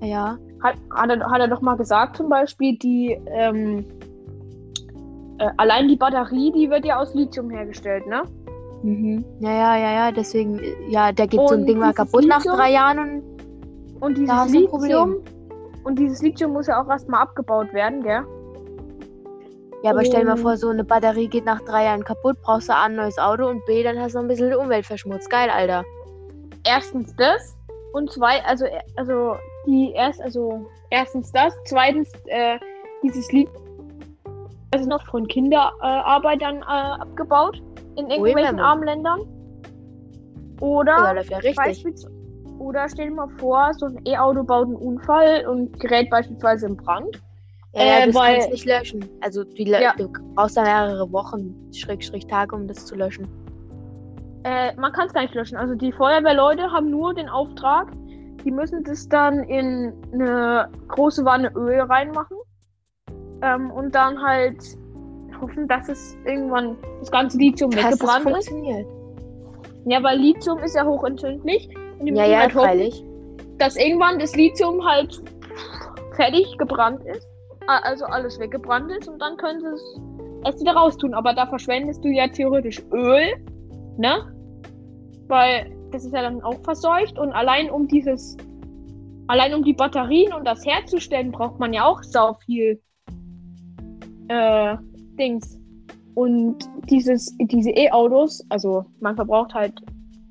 Ja. 0.00 0.38
Hat, 0.62 0.76
hat, 0.94 1.10
er, 1.10 1.30
hat 1.30 1.40
er 1.40 1.48
doch 1.48 1.60
mal 1.60 1.76
gesagt, 1.76 2.16
zum 2.16 2.28
Beispiel, 2.28 2.78
die. 2.78 3.18
Ähm, 3.26 3.84
äh, 5.38 5.50
allein 5.56 5.88
die 5.88 5.96
Batterie, 5.96 6.52
die 6.52 6.70
wird 6.70 6.84
ja 6.86 6.98
aus 6.98 7.14
Lithium 7.14 7.50
hergestellt, 7.50 8.06
ne? 8.06 8.22
Mhm. 8.82 9.24
Ja, 9.40 9.50
ja, 9.50 9.76
ja, 9.76 9.92
ja, 9.92 10.12
deswegen, 10.12 10.60
ja, 10.88 11.12
da 11.12 11.26
geht 11.26 11.40
so 11.48 11.54
ein 11.54 11.60
Und 11.60 11.66
Ding 11.66 11.78
mal 11.78 11.92
kaputt 11.92 12.26
nach 12.26 12.38
Lithium? 12.38 12.56
drei 12.56 12.72
Jahren 12.72 12.98
und 12.98 14.02
Und 14.02 14.16
dieses 14.16 14.34
hast 14.34 14.54
du 14.54 14.58
ein 14.60 14.66
Problem. 14.68 14.88
Lithium. 14.88 15.35
Und 15.86 16.00
dieses 16.00 16.20
Lithium 16.20 16.52
muss 16.52 16.66
ja 16.66 16.82
auch 16.82 16.88
erstmal 16.88 17.22
abgebaut 17.22 17.72
werden, 17.72 18.02
gell? 18.02 18.24
ja, 19.84 19.90
aber 19.92 20.04
stell 20.04 20.20
dir 20.20 20.26
mal 20.26 20.32
Und- 20.32 20.38
vor, 20.40 20.56
so 20.56 20.68
eine 20.70 20.82
Batterie 20.82 21.28
geht 21.28 21.44
nach 21.44 21.60
drei 21.60 21.84
Jahren 21.84 22.02
kaputt, 22.02 22.36
brauchst 22.42 22.68
du 22.68 22.72
A, 22.74 22.86
ein 22.86 22.96
neues 22.96 23.18
Auto 23.18 23.46
und 23.46 23.64
B, 23.66 23.84
dann 23.84 23.96
hast 24.00 24.14
du 24.14 24.18
noch 24.18 24.24
ein 24.24 24.28
bisschen 24.28 24.50
die 24.50 24.56
Umwelt 24.56 24.84
verschmutzt. 24.84 25.30
Geil, 25.30 25.48
Alter. 25.48 25.84
erstens 26.64 27.14
das 27.14 27.56
und 27.92 28.10
zwei, 28.10 28.42
also 28.44 28.64
also 28.96 29.36
die 29.64 29.92
erst, 29.92 30.20
also 30.20 30.66
erstens 30.90 31.30
das, 31.30 31.54
zweitens 31.66 32.10
äh, 32.24 32.58
dieses 33.04 33.30
Lied, 33.30 33.48
das 34.72 34.80
ist 34.80 34.88
noch 34.88 35.06
von 35.06 35.28
Kinderarbeitern 35.28 36.62
äh, 36.62 36.64
abgebaut 36.64 37.62
in 37.94 38.10
irgendwelchen 38.10 38.58
armen 38.58 38.82
Ländern. 38.84 39.20
Ja, 40.60 40.66
Oder 40.66 41.14
läuft 41.14 41.30
ja 41.30 41.36
richtig. 41.38 41.56
beispielsweise, 41.56 42.15
oder 42.58 42.88
stell 42.88 43.08
dir 43.08 43.14
mal 43.14 43.28
vor, 43.38 43.72
so 43.74 43.86
ein 43.86 44.00
E-Auto 44.06 44.42
baut 44.44 44.66
einen 44.66 44.76
Unfall 44.76 45.46
und 45.46 45.78
gerät 45.80 46.10
beispielsweise 46.10 46.66
in 46.66 46.76
Brand. 46.76 47.20
Ja, 47.74 47.84
ja, 47.84 47.98
Äh, 47.98 48.06
das 48.06 48.14
weil- 48.14 48.34
kannst 48.34 48.50
nicht 48.50 48.64
löschen. 48.64 49.04
Also 49.20 49.44
die, 49.44 49.66
lö- 49.66 49.80
Ja. 49.82 49.92
du 49.96 50.08
brauchst 50.34 50.56
da 50.56 50.62
mehrere 50.62 51.10
Wochen, 51.12 51.54
Schrägstrich 51.74 52.26
Tage, 52.26 52.54
um 52.56 52.66
das 52.66 52.86
zu 52.86 52.94
löschen. 52.94 53.26
Äh, 54.44 54.74
man 54.76 54.92
kann 54.92 55.06
es 55.08 55.12
gar 55.12 55.22
nicht 55.22 55.34
löschen. 55.34 55.56
Also 55.56 55.74
die 55.74 55.92
Feuerwehrleute 55.92 56.70
haben 56.70 56.88
nur 56.90 57.12
den 57.14 57.28
Auftrag, 57.28 57.88
die 58.44 58.50
müssen 58.52 58.84
das 58.84 59.08
dann 59.08 59.40
in 59.44 59.92
eine 60.12 60.68
große 60.88 61.24
Wanne 61.24 61.50
Öl 61.56 61.80
reinmachen 61.80 62.36
ähm, 63.42 63.70
und 63.72 63.94
dann 63.94 64.22
halt 64.22 64.56
hoffen, 65.40 65.66
dass 65.68 65.88
es 65.88 66.16
irgendwann 66.24 66.76
das 67.00 67.10
ganze 67.10 67.36
Lithium 67.38 67.70
das 67.72 67.84
weggebrannt 67.84 68.26
ist. 68.38 68.48
funktioniert. 68.48 68.86
Ja, 69.84 70.02
weil 70.02 70.18
Lithium 70.18 70.58
ist 70.60 70.74
ja 70.76 70.84
hochentzündlich. 70.86 71.68
Und 71.98 72.06
die 72.06 72.14
Ja, 72.14 72.26
ja, 72.26 72.38
halt 72.40 72.54
hoffen, 72.54 72.66
freilich. 72.66 73.04
dass 73.58 73.76
irgendwann 73.76 74.18
das 74.18 74.34
Lithium 74.36 74.84
halt 74.84 75.22
fertig 76.14 76.56
gebrannt 76.58 77.00
ist. 77.04 77.26
Also 77.66 78.04
alles 78.04 78.38
weggebrannt 78.38 78.90
ist 78.92 79.08
und 79.08 79.20
dann 79.20 79.36
können 79.36 79.60
sie 79.60 79.66
es 79.66 80.00
erst 80.44 80.60
wieder 80.60 80.72
raustun. 80.72 81.14
Aber 81.14 81.34
da 81.34 81.46
verschwendest 81.46 82.04
du 82.04 82.08
ja 82.08 82.28
theoretisch 82.28 82.80
Öl, 82.92 83.34
ne? 83.96 84.32
Weil 85.26 85.72
das 85.90 86.04
ist 86.04 86.12
ja 86.14 86.22
dann 86.22 86.42
auch 86.42 86.60
verseucht 86.62 87.18
und 87.18 87.32
allein 87.32 87.70
um 87.70 87.88
dieses, 87.88 88.36
allein 89.26 89.54
um 89.54 89.64
die 89.64 89.72
Batterien 89.72 90.32
und 90.32 90.46
das 90.46 90.64
herzustellen, 90.64 91.32
braucht 91.32 91.58
man 91.58 91.72
ja 91.72 91.84
auch 91.84 92.02
sau 92.02 92.34
viel 92.34 92.80
äh, 94.28 94.76
Dings. 95.18 95.58
Und 96.14 96.58
dieses, 96.88 97.36
diese 97.38 97.70
E-Autos, 97.70 98.44
also 98.48 98.84
man 99.00 99.16
verbraucht 99.16 99.54
halt, 99.54 99.74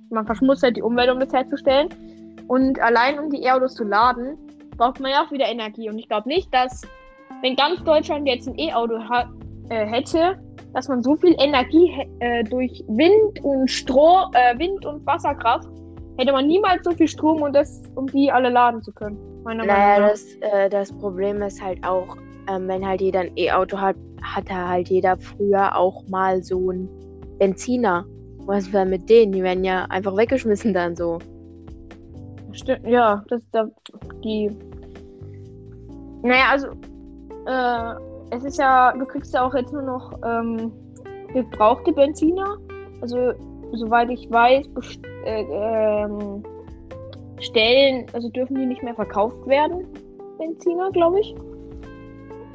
man 0.10 0.26
verschmutzt 0.26 0.64
halt 0.64 0.78
die 0.78 0.82
Umwelt, 0.82 1.10
um 1.10 1.20
das 1.20 1.34
herzustellen. 1.34 1.90
Und 2.48 2.80
allein 2.82 3.20
um 3.20 3.30
die 3.30 3.44
E-Autos 3.44 3.76
zu 3.76 3.84
laden, 3.84 4.38
braucht 4.78 5.00
man 5.00 5.12
ja 5.12 5.26
auch 5.26 5.32
wieder 5.32 5.46
Energie. 5.46 5.90
Und 5.90 5.98
ich 5.98 6.08
glaube 6.08 6.28
nicht, 6.28 6.54
dass, 6.54 6.82
wenn 7.42 7.56
ganz 7.56 7.84
Deutschland 7.84 8.28
jetzt 8.28 8.48
ein 8.48 8.58
E-Auto 8.58 9.00
äh, 9.70 9.86
hätte, 9.86 10.38
dass 10.74 10.88
man 10.88 11.02
so 11.02 11.16
viel 11.16 11.36
Energie 11.40 11.92
äh, 12.20 12.44
durch 12.44 12.84
Wind 12.88 13.44
und 13.44 13.70
Stroh, 13.72 14.26
äh, 14.34 14.58
Wind 14.60 14.86
und 14.86 15.06
Wasserkraft, 15.06 15.68
hätte 16.18 16.32
man 16.32 16.48
niemals 16.48 16.84
so 16.84 16.92
viel 16.92 17.08
Strom, 17.08 17.42
um, 17.42 17.54
das, 17.54 17.82
um 17.96 18.08
die 18.08 18.32
alle 18.32 18.50
laden 18.50 18.82
zu 18.84 18.92
können. 18.92 19.18
Meiner 19.44 19.66
Naja, 19.66 19.78
Meinung 19.78 20.02
nach. 20.02 20.10
das, 20.12 20.36
äh, 20.42 20.70
das 20.70 20.92
Problem 20.94 21.42
ist 21.42 21.62
halt 21.62 21.84
auch, 21.86 22.18
ähm, 22.50 22.68
wenn 22.68 22.86
halt 22.86 23.02
jeder 23.02 23.22
ein 23.22 23.32
E-Auto 23.38 23.80
hat, 23.80 23.96
hatte 24.22 24.54
halt 24.54 24.90
jeder 24.90 25.18
früher 25.18 25.76
auch 25.76 26.04
mal 26.08 26.44
so 26.44 26.72
ein 26.72 26.90
Benziner. 27.38 28.06
Was 28.46 28.72
war 28.74 28.86
mit 28.86 29.10
denen? 29.10 29.32
Die 29.32 29.44
werden 29.44 29.64
ja 29.64 29.86
einfach 29.86 30.16
weggeschmissen 30.16 30.74
dann 30.74 30.96
so. 30.96 31.20
Stimmt, 32.52 32.88
ja, 32.88 33.24
das 33.28 33.42
da 33.52 33.68
die. 34.24 34.50
Naja, 36.22 36.46
also 36.52 36.68
äh, 37.48 38.36
es 38.36 38.44
ist 38.44 38.58
ja, 38.58 38.94
du 38.94 39.06
kriegst 39.06 39.34
ja 39.34 39.46
auch 39.46 39.54
jetzt 39.54 39.74
nur 39.74 39.82
noch 39.82 40.14
ähm, 40.26 40.72
gebrauchte 41.34 41.92
Benziner. 41.92 42.58
Also 43.02 43.34
soweit 43.74 44.10
ich 44.10 44.30
weiß, 44.32 44.68
äh, 45.26 45.42
ähm, 45.42 46.44
Stellen, 47.40 48.06
also 48.14 48.30
dürfen 48.30 48.56
die 48.56 48.66
nicht 48.66 48.84
mehr 48.84 48.96
verkauft 48.96 49.46
werden, 49.46 49.86
Benziner, 50.38 50.92
glaube 50.92 51.20
ich. 51.20 51.36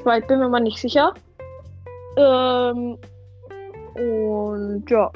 Weil 0.04 0.23
ich 0.23 0.26
bin 0.26 0.38
mir 0.38 0.49
mal 0.49 0.61
nicht 0.61 0.78
sicher. 0.78 1.12
Ähm, 2.16 2.97
und 3.94 4.85
ja. 4.88 5.11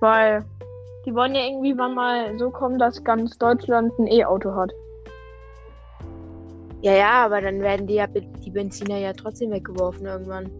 Weil 0.00 0.44
die 1.04 1.14
wollen 1.14 1.34
ja 1.34 1.42
irgendwie 1.42 1.76
wann 1.76 1.94
mal 1.94 2.38
so 2.38 2.50
kommen, 2.50 2.78
dass 2.78 3.02
ganz 3.02 3.38
Deutschland 3.38 3.98
ein 3.98 4.06
E-Auto 4.06 4.54
hat. 4.54 4.70
Ja, 6.82 6.92
ja, 6.92 7.24
aber 7.24 7.40
dann 7.40 7.60
werden 7.60 7.86
die 7.86 7.94
ja 7.94 8.06
die 8.06 8.50
Benziner 8.50 8.98
ja 8.98 9.12
trotzdem 9.12 9.50
weggeworfen 9.50 10.06
irgendwann. 10.06 10.50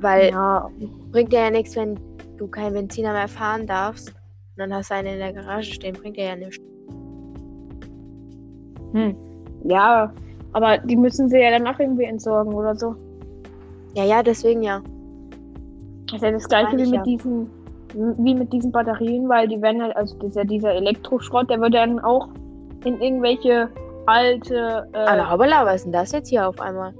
Weil 0.00 0.30
Ja, 0.30 0.70
bringt 1.10 1.32
dir 1.32 1.40
ja 1.40 1.50
nichts, 1.50 1.74
wenn 1.76 1.98
du 2.36 2.46
keinen 2.46 2.74
Benziner 2.74 3.12
mehr 3.12 3.28
fahren 3.28 3.66
darfst. 3.66 4.08
Und 4.10 4.58
dann 4.58 4.74
hast 4.74 4.90
du 4.90 4.94
einen 4.94 5.14
in 5.14 5.18
der 5.18 5.32
Garage 5.32 5.72
stehen, 5.72 5.94
bringt 5.94 6.16
dir 6.16 6.26
ja 6.26 6.36
nichts. 6.36 6.58
hm. 8.92 9.16
ja, 9.64 10.12
aber 10.52 10.78
die 10.78 10.94
müssen 10.94 11.28
sie 11.28 11.38
ja 11.38 11.50
danach 11.50 11.80
irgendwie 11.80 12.04
entsorgen 12.04 12.54
oder 12.54 12.76
so. 12.76 12.94
Ja, 13.94 14.04
ja, 14.04 14.22
deswegen 14.22 14.62
ja. 14.62 14.82
Das 16.06 16.16
ist 16.16 16.22
ja 16.22 16.30
das 16.30 16.48
gleiche 16.48 16.76
wie 16.76 16.82
mit 16.82 16.94
ja. 16.94 17.02
diesen 17.02 17.63
wie 17.94 18.34
mit 18.34 18.52
diesen 18.52 18.72
Batterien, 18.72 19.28
weil 19.28 19.48
die 19.48 19.60
werden 19.62 19.82
halt, 19.82 19.96
also 19.96 20.16
dieser, 20.18 20.44
dieser 20.44 20.74
Elektroschrott, 20.74 21.48
der 21.48 21.60
wird 21.60 21.74
dann 21.74 22.00
auch 22.00 22.28
in 22.84 23.00
irgendwelche 23.00 23.68
alte, 24.06 24.88
äh, 24.92 24.98
Ah, 24.98 25.16
na, 25.16 25.30
hoppala, 25.30 25.64
was 25.64 25.76
ist 25.76 25.84
denn 25.84 25.92
das 25.92 26.12
jetzt 26.12 26.28
hier 26.28 26.48
auf 26.48 26.60
einmal? 26.60 26.92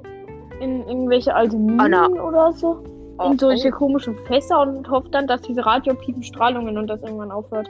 in 0.60 0.86
irgendwelche 0.86 1.34
alte 1.34 1.56
Minen 1.56 1.80
Ah, 1.80 1.88
na. 1.88 2.22
oder 2.22 2.52
so. 2.52 2.82
Oh, 3.18 3.30
in 3.30 3.38
solche 3.38 3.68
oh. 3.68 3.72
komischen 3.72 4.16
Fässer 4.26 4.62
und 4.62 4.88
hofft 4.88 5.12
dann, 5.12 5.26
dass 5.26 5.40
diese 5.42 5.66
radioaktiven 5.66 6.22
Strahlungen 6.22 6.78
und 6.78 6.86
das 6.88 7.02
irgendwann 7.02 7.30
aufhört. 7.30 7.68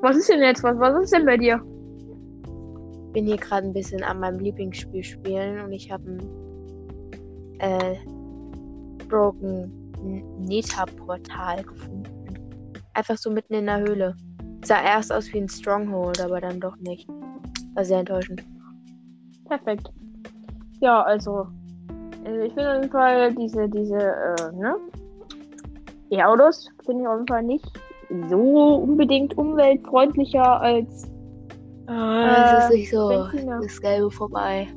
Was 0.00 0.16
ist 0.16 0.28
denn 0.28 0.42
jetzt? 0.42 0.62
Was, 0.62 0.78
was 0.78 1.04
ist 1.04 1.12
denn 1.12 1.26
bei 1.26 1.36
dir? 1.36 1.60
bin 3.12 3.26
hier 3.26 3.36
gerade 3.36 3.66
ein 3.66 3.72
bisschen 3.72 4.02
an 4.02 4.20
meinem 4.20 4.38
Lieblingsspiel 4.38 5.04
spielen 5.04 5.60
und 5.62 5.72
ich 5.72 5.90
habe 5.90 6.02
ein 6.12 6.20
äh, 7.58 7.96
Broken 9.08 9.81
Neta-Portal 10.02 11.62
gefunden. 11.62 12.02
Einfach 12.94 13.16
so 13.16 13.30
mitten 13.30 13.54
in 13.54 13.66
der 13.66 13.80
Höhle. 13.80 14.14
Sah 14.64 14.82
erst 14.82 15.12
aus 15.12 15.32
wie 15.32 15.38
ein 15.40 15.48
Stronghold, 15.48 16.20
aber 16.20 16.40
dann 16.40 16.60
doch 16.60 16.76
nicht. 16.76 17.08
War 17.74 17.84
sehr 17.84 18.00
enttäuschend. 18.00 18.42
Perfekt. 19.48 19.88
Ja, 20.80 21.02
also, 21.02 21.46
also 22.24 22.40
ich 22.40 22.52
finde 22.52 22.70
auf 22.70 22.76
jeden 22.82 22.90
Fall 22.92 23.34
diese, 23.34 23.68
diese, 23.68 23.96
äh, 23.98 24.52
ne? 24.56 24.74
E-Autos 26.10 26.68
finde 26.84 27.02
ich 27.02 27.08
auf 27.08 27.14
jeden 27.16 27.28
Fall 27.28 27.42
nicht 27.42 27.66
so 28.28 28.74
unbedingt 28.76 29.36
umweltfreundlicher 29.38 30.60
als 30.60 31.08
Ah, 31.86 32.44
es 32.44 32.52
ist 32.52 32.70
Äh, 32.70 32.76
nicht 32.78 32.90
so. 32.90 33.08
Benziner. 33.08 33.60
Das 33.60 33.80
Gelbe 33.80 34.10
vorbei. 34.10 34.68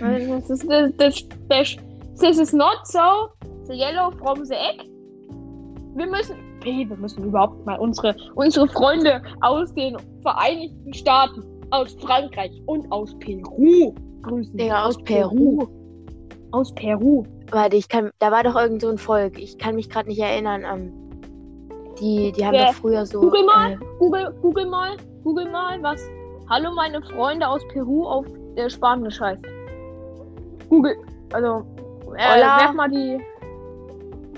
Das 0.00 0.50
ist 0.50 0.68
das, 0.68 0.92
das, 0.96 1.24
das, 1.48 1.76
this 2.18 2.38
is 2.38 2.52
not 2.52 2.78
so 2.84 3.28
the 3.70 3.76
yellow 3.76 4.10
from 4.18 4.44
the 4.44 4.54
egg. 4.54 4.82
Wir 5.94 6.06
müssen, 6.06 6.36
hey, 6.62 6.88
wir 6.88 6.96
müssen 6.96 7.24
überhaupt 7.24 7.64
mal 7.66 7.78
unsere, 7.78 8.14
unsere 8.34 8.68
Freunde 8.68 9.22
aus 9.40 9.72
den 9.74 9.96
Vereinigten 10.22 10.92
Staaten, 10.92 11.42
aus 11.70 11.96
Frankreich 12.00 12.52
und 12.66 12.90
aus 12.90 13.16
Peru 13.18 13.94
grüßen. 14.22 14.56
Digga, 14.56 14.84
aus 14.84 15.02
Peru. 15.02 15.66
Aus 16.52 16.74
Peru. 16.74 17.24
Warte, 17.50 17.76
ich 17.76 17.88
kann. 17.88 18.10
Da 18.18 18.30
war 18.30 18.42
doch 18.42 18.56
irgend 18.56 18.82
so 18.82 18.88
ein 18.88 18.98
Volk. 18.98 19.38
Ich 19.38 19.56
kann 19.58 19.76
mich 19.76 19.88
gerade 19.88 20.08
nicht 20.08 20.20
erinnern. 20.20 20.64
Ähm, 20.64 20.92
die, 22.00 22.32
die 22.32 22.44
haben 22.44 22.54
Wer? 22.54 22.66
doch 22.66 22.74
früher 22.74 23.06
so. 23.06 23.20
Google 23.20 23.44
mal, 23.44 23.72
Äh, 23.72 23.78
Google, 23.98 24.34
Google 24.42 24.66
mal, 24.66 24.96
Google 25.22 25.50
mal, 25.50 25.80
was 25.82 26.00
Hallo 26.48 26.72
meine 26.74 27.00
Freunde 27.02 27.46
aus 27.46 27.62
Peru 27.68 28.04
auf 28.04 28.26
äh, 28.56 28.68
Spanisch 28.68 29.20
heißt. 29.20 29.42
Google, 30.68 30.96
also, 31.32 31.64
äh, 32.16 32.40
merk 32.40 32.74
mal 32.74 32.88
die. 32.88 33.20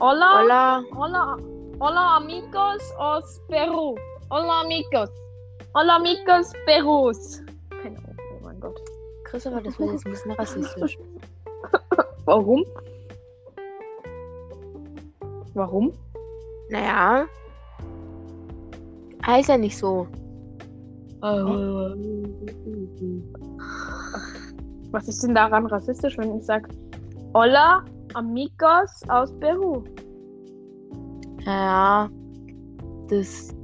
Hola, 0.01 0.41
Hola. 0.43 0.85
hola, 0.97 1.37
hola 1.79 2.17
amigos 2.17 2.83
aus 2.99 3.41
Peru. 3.49 3.95
Hola 4.31 4.63
amigos. 4.63 5.11
Hola 5.75 5.97
amigos 5.97 6.53
Perus. 6.67 7.43
Keine 7.83 7.99
Ahnung, 7.99 8.17
oh 8.33 8.45
mein 8.45 8.61
Gott. 8.61 8.81
Christopher, 9.25 9.61
das 9.61 9.79
war 9.79 9.93
jetzt 9.93 10.07
ein 10.07 10.13
bisschen 10.13 10.33
rassistisch. 10.33 10.99
Warum? 12.25 12.65
Warum? 15.55 15.93
Naja. 16.71 17.27
Heißt 19.25 19.49
ja 19.51 19.57
nicht 19.59 19.77
so. 19.77 20.07
Was 24.91 25.07
ist 25.09 25.23
denn 25.23 25.35
daran 25.35 25.67
rassistisch, 25.67 26.19
wenn 26.19 26.39
ich 26.39 26.45
sage 26.45 26.69
Hola 27.35 27.85
amigos 28.15 29.03
aus 29.09 29.33
Peru? 29.41 29.85
Naja. 31.45 32.11
Das 33.09 33.55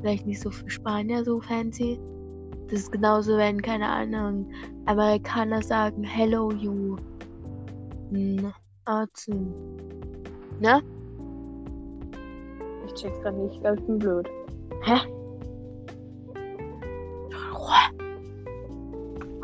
vielleicht 0.00 0.26
nicht 0.26 0.40
so 0.40 0.50
für 0.50 0.70
Spanier 0.70 1.24
so 1.24 1.40
fancy. 1.40 2.00
Das 2.68 2.80
ist 2.80 2.92
genauso, 2.92 3.36
wenn, 3.36 3.60
keine 3.60 3.88
Ahnung, 3.88 4.48
Amerikaner 4.86 5.62
sagen 5.62 6.04
Hello 6.04 6.50
you. 6.52 6.96
Hm, 8.10 8.52
Arzen. 8.84 9.52
Ne? 10.60 10.80
Ich 12.86 12.94
check's 12.94 13.20
grad 13.22 13.36
nicht, 13.36 13.54
ich 13.54 13.60
glaube, 13.60 13.78
ich 13.80 13.86
bin 13.86 13.98
blöd. 13.98 14.28
Hä? 14.82 15.00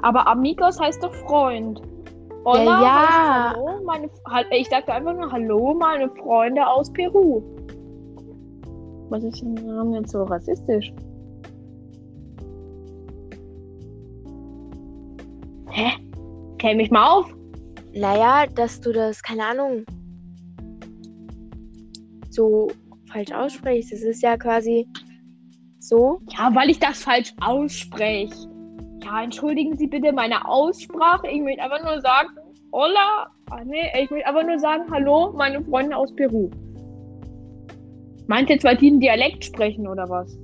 Aber 0.07 0.25
Amigos 0.29 0.79
heißt 0.81 1.03
doch 1.03 1.13
Freund. 1.13 1.83
Hola 2.47 2.63
Ja, 2.63 2.81
ja. 2.81 3.53
Hallo, 3.57 3.83
meine, 3.85 4.09
Hall- 4.31 4.47
ich 4.53 4.69
sagte 4.69 4.95
einfach 4.95 5.13
nur 5.15 5.33
Hallo, 5.33 5.75
meine 5.75 6.09
Freunde 6.11 6.65
aus 6.65 6.93
Peru. 6.93 7.43
Was 9.09 9.25
ist 9.25 9.41
denn 9.43 9.57
daran 9.57 9.93
jetzt 9.95 10.13
so 10.13 10.23
rassistisch? 10.23 10.93
Hä? 15.71 15.91
Kenn 16.59 16.77
mich 16.77 16.93
mal 16.93 17.05
auf. 17.19 17.35
Naja, 17.93 18.47
dass 18.55 18.81
du 18.81 18.93
das, 18.93 19.21
keine 19.25 19.45
Ahnung, 19.45 19.85
so 22.31 22.69
falsch 23.11 23.33
aussprichst. 23.33 23.93
Es 23.93 24.05
ist 24.05 24.23
ja 24.23 24.37
quasi 24.37 24.87
so. 25.81 26.21
Ja, 26.39 26.55
weil 26.55 26.71
ich 26.71 26.79
das 26.79 27.03
falsch 27.03 27.35
ausspreche. 27.41 28.49
Ja, 29.07 29.23
entschuldigen 29.23 29.77
Sie 29.77 29.87
bitte 29.87 30.13
meine 30.13 30.45
Aussprache. 30.49 31.29
Ich 31.29 31.41
möchte 31.41 31.63
einfach 31.63 31.81
nur 31.81 32.01
sagen, 32.01 32.29
hola. 32.73 33.31
Ah, 33.51 33.63
nee, 33.65 33.85
ich 34.03 34.11
möchte 34.11 34.27
einfach 34.27 34.45
nur 34.45 34.59
sagen, 34.59 34.83
hallo, 34.91 35.33
meine 35.37 35.63
Freunde 35.63 35.97
aus 35.97 36.13
Peru. 36.17 36.51
Meint 38.27 38.51
jetzt, 38.51 38.65
weil 38.65 38.77
die 38.77 38.89
einen 38.89 38.99
Dialekt 38.99 39.45
sprechen 39.45 39.87
oder 39.87 40.09
was? 40.09 40.37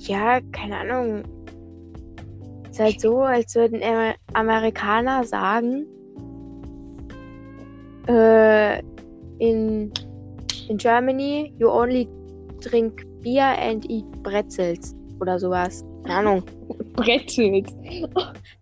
Ja, 0.00 0.40
keine 0.50 0.78
Ahnung. 0.78 1.22
Ist 2.68 2.80
halt 2.80 3.00
so, 3.00 3.20
als 3.20 3.54
würden 3.54 3.80
Amer- 3.82 4.16
Amerikaner 4.32 5.22
sagen, 5.22 5.86
äh, 8.08 8.80
in, 9.38 9.92
in 10.68 10.76
Germany 10.76 11.54
you 11.60 11.68
only 11.68 12.08
drink 12.60 13.04
beer 13.22 13.56
and 13.60 13.88
eat 13.88 14.06
pretzels 14.24 14.96
oder 15.20 15.38
sowas. 15.38 15.84
Keine 16.04 16.18
Ahnung. 16.18 16.42
Brezelt. 16.94 17.68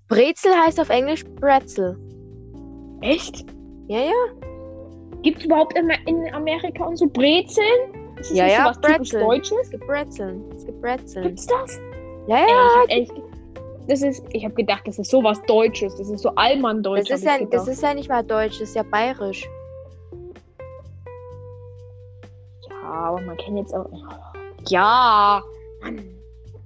Brezel 0.09 0.53
heißt 0.53 0.81
auf 0.81 0.89
Englisch 0.91 1.25
Pretzel. 1.41 1.97
Echt? 3.01 3.45
Ja, 3.89 4.01
ja. 4.01 4.13
Gibt 5.23 5.39
es 5.39 5.45
überhaupt 5.45 5.77
in, 5.77 5.91
in 6.07 6.35
Amerika 6.35 6.85
und 6.85 6.97
so 6.97 7.07
Brezeln? 7.07 8.15
Ist 8.19 8.31
das 8.31 8.37
Ja, 8.37 8.47
ja, 8.47 8.73
so 8.75 8.81
Brezeln. 8.81 9.25
Deutsches? 9.25 9.59
Es 9.63 9.71
gibt 9.71 9.87
Brezeln. 9.87 10.45
Es 10.57 10.67
gibt 10.67 10.81
Brezeln. 10.81 11.25
Gibt's 11.25 11.47
das? 11.47 11.79
Ja, 12.27 12.37
Ey, 12.37 12.49
ja. 12.49 12.67
ich 12.67 12.77
hab 12.77 12.89
echt, 12.91 13.13
das 13.89 14.03
ist, 14.03 14.25
ich 14.33 14.45
habe 14.45 14.55
gedacht, 14.55 14.83
das 14.87 14.99
ist 14.99 15.11
sowas 15.11 15.41
Deutsches. 15.47 15.97
Das 15.97 16.09
ist 16.09 16.23
so 16.23 16.31
Allmann-Deutsch. 16.31 17.09
Das 17.09 17.21
ist, 17.21 17.27
ja, 17.27 17.37
ich 17.41 17.49
das 17.49 17.67
ist 17.67 17.83
ja 17.83 17.95
nicht 17.95 18.09
mal 18.09 18.23
deutsch, 18.23 18.61
das 18.61 18.69
ist 18.69 18.77
ja 18.77 18.83
bayerisch. 18.83 19.49
Ja, 22.69 22.91
aber 22.91 23.21
man 23.23 23.37
kennt 23.37 23.59
jetzt 23.59 23.75
auch. 23.75 23.89
Ja, 24.69 25.43
Mann. 25.83 26.20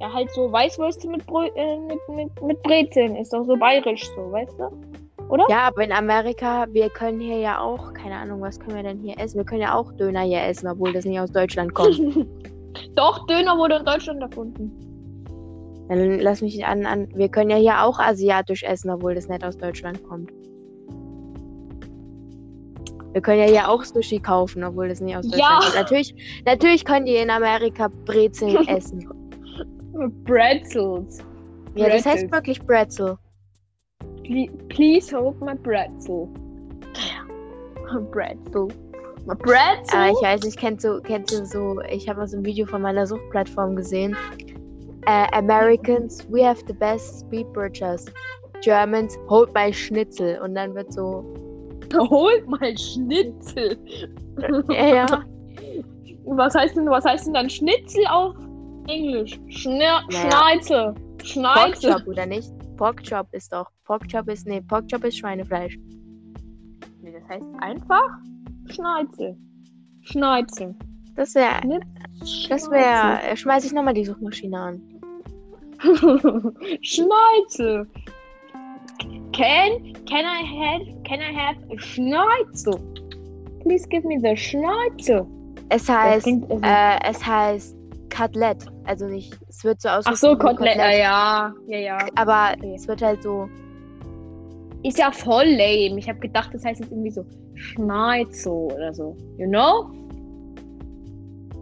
Ja, 0.05 0.13
halt 0.13 0.31
so 0.33 0.53
Weißwürste 0.53 1.09
mit, 1.09 1.25
Brö 1.27 1.47
äh, 1.55 1.79
mit, 1.79 1.99
mit, 2.15 2.43
mit 2.43 2.63
Brezeln. 2.63 3.17
Ist 3.17 3.33
doch 3.33 3.45
so 3.47 3.57
bayerisch 3.57 4.07
so, 4.15 4.31
weißt 4.31 4.53
du? 4.59 5.25
Oder? 5.31 5.47
Ja, 5.49 5.69
aber 5.69 5.83
in 5.83 5.93
Amerika, 5.93 6.67
wir 6.73 6.91
können 6.91 7.21
hier 7.21 7.39
ja 7.39 7.59
auch, 7.59 7.95
keine 7.95 8.17
Ahnung, 8.17 8.43
was 8.43 8.61
können 8.61 8.77
wir 8.77 8.83
denn 8.83 8.99
hier 8.99 9.19
essen? 9.19 9.39
Wir 9.39 9.47
können 9.47 9.63
ja 9.63 9.75
auch 9.75 9.91
Döner 9.93 10.21
hier 10.21 10.43
essen, 10.43 10.69
obwohl 10.69 10.93
das 10.93 11.07
nicht 11.07 11.19
aus 11.19 11.33
Deutschland 11.33 11.73
kommt. 11.73 11.99
Doch, 12.97 13.27
Döner 13.29 13.57
wurde 13.57 13.77
in 13.77 13.87
Deutschland 13.87 14.21
erfunden. 14.21 14.71
Dann 15.89 16.21
lass 16.21 16.43
mich 16.43 16.63
an, 16.67 16.85
an. 16.85 17.09
Wir 17.15 17.31
können 17.31 17.49
ja 17.49 17.57
hier 17.57 17.83
auch 17.83 17.99
asiatisch 17.99 18.63
essen, 18.63 18.91
obwohl 18.91 19.15
das 19.15 19.29
nicht 19.29 19.43
aus 19.43 19.57
Deutschland 19.57 20.05
kommt. 20.05 20.31
Wir 23.13 23.23
können 23.23 23.39
ja 23.41 23.47
hier 23.47 23.71
auch 23.71 23.83
Sushi 23.85 24.19
kaufen, 24.19 24.65
obwohl 24.65 24.89
das 24.89 25.01
nicht 25.01 25.17
aus 25.17 25.25
Deutschland 25.25 25.51
Ja. 25.51 25.61
kommt. 25.61 25.75
Natürlich, 25.77 26.43
natürlich 26.45 26.85
könnt 26.85 27.09
ihr 27.09 27.23
in 27.23 27.31
Amerika 27.31 27.89
Brezeln 28.05 28.57
essen. 28.69 29.09
Bretzels. 30.25 31.19
Ja, 31.75 31.89
das 31.89 32.07
heißt 32.07 32.31
wirklich 32.31 32.61
Brezel. 32.63 33.17
Ple 34.25 34.49
please 34.69 35.17
hold 35.17 35.41
my 35.41 35.55
pretzel. 35.55 36.29
Pretzel. 38.11 38.69
My 39.27 39.35
pretzel? 39.35 39.99
Äh, 39.99 40.11
ich 40.11 40.23
weiß 40.23 40.43
nicht, 40.43 40.59
kennst 40.59 40.85
du, 40.85 41.01
kennst 41.03 41.33
du 41.33 41.45
so, 41.45 41.81
ich 41.91 42.09
habe 42.09 42.21
mal 42.21 42.27
so 42.27 42.37
ein 42.37 42.45
Video 42.45 42.67
von 42.67 42.83
meiner 42.83 43.07
Suchtplattform 43.07 43.77
gesehen. 43.77 44.17
Äh, 45.07 45.27
Americans, 45.33 46.27
we 46.31 46.45
have 46.47 46.63
the 46.67 46.73
best 46.73 47.21
speed 47.21 47.53
burgers. 47.53 48.07
Germans, 48.63 49.19
hold 49.29 49.53
my 49.55 49.73
Schnitzel. 49.73 50.41
Und 50.41 50.55
dann 50.55 50.75
wird 50.75 50.93
so, 50.93 51.25
Holt 52.11 52.49
mal 52.49 52.77
Schnitzel. 52.77 53.77
ja, 54.69 54.95
ja. 54.95 55.07
Was 56.27 56.55
heißt 56.55 56.77
denn, 56.77 56.89
was 56.89 57.05
heißt 57.05 57.27
denn 57.27 57.35
dann 57.35 57.51
Schnitzel 57.51 58.03
auf 58.11 58.35
Englisch? 58.89 59.39
Schner 59.49 60.03
Naja. 60.11 60.31
Schneize. 60.31 60.95
Schneize. 61.23 61.89
Porkchop, 61.89 62.09
oder 62.09 62.27
nicht? 62.27 62.51
Porkchop 62.77 63.29
ist 63.33 63.53
doch, 63.53 63.71
Porkchop 63.85 64.29
ist, 64.29 64.47
nee, 64.47 64.61
Porkchop 64.61 65.05
ist 65.05 65.19
Schweinefleisch. 65.19 65.79
Nee, 67.01 67.13
das 67.13 67.29
heißt 67.29 67.47
einfach 67.61 68.09
Schneizel. 68.67 69.37
Schneizel. 70.03 70.75
Das 71.17 71.35
wäre, 71.35 71.81
das 72.49 72.71
wäre, 72.71 73.23
äh, 73.23 73.37
schmeiß 73.37 73.65
ich 73.65 73.73
nochmal 73.73 73.95
die 73.95 74.05
Suchmaschine 74.05 74.59
an. 74.59 74.83
Schneizel. 76.83 77.87
Can 79.33 79.93
can 80.07 80.25
I 80.25 80.43
have 80.45 81.03
can 81.05 81.21
I 81.21 81.33
have 81.33 81.57
a 81.71 81.79
Schneizel? 81.79 82.79
Please 83.63 83.87
give 83.89 84.07
me 84.07 84.19
the 84.21 84.37
Schneizel. 84.37 85.27
Es 85.71 85.89
heißt, 85.89 86.27
äh, 86.27 86.99
es 87.05 87.25
heißt 87.25 87.77
Kotelett. 88.11 88.67
Also 88.85 89.07
nicht, 89.07 89.37
es 89.49 89.65
wird 89.65 89.81
so 89.81 89.89
Ach 89.89 89.99
ausgesprochen. 89.99 90.39
so, 90.41 90.47
Kotelett. 90.49 90.77
Ja, 90.77 91.53
ja, 91.67 91.79
ja. 91.79 91.99
Aber 92.17 92.55
Okay. 92.59 92.75
es 92.77 92.87
wird 92.89 93.03
halt 93.03 93.23
so, 93.23 93.49
Ist 94.83 94.99
ja 94.99 95.11
voll 95.13 95.47
lame. 95.47 95.99
Ich 95.99 96.09
habe 96.09 96.19
gedacht, 96.19 96.51
das 96.53 96.65
heißt 96.65 96.81
jetzt 96.81 96.91
irgendwie 96.93 97.11
so 97.11 97.25
Schneizel 97.55 98.53
oder 98.53 98.93
so. 98.93 99.17
You 99.39 99.49
know? 99.49 99.91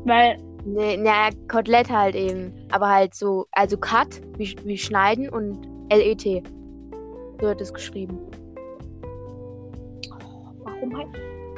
Weil, 0.05 0.37
Nee, 0.65 0.97
na, 0.97 1.29
Kotelett 1.51 1.91
halt 1.91 2.15
eben. 2.15 2.53
Aber 2.71 2.89
halt 2.89 3.15
so, 3.15 3.47
also 3.53 3.77
Cut, 3.77 4.21
wie, 4.39 4.55
wie 4.65 4.79
schneiden 4.79 5.29
und 5.29 5.59
L-E-T. 5.89 6.41
So 7.41 7.47
wird 7.49 7.61
es 7.61 7.73
geschrieben. 7.75 8.17
warum 10.65 10.97
halt 10.97 11.09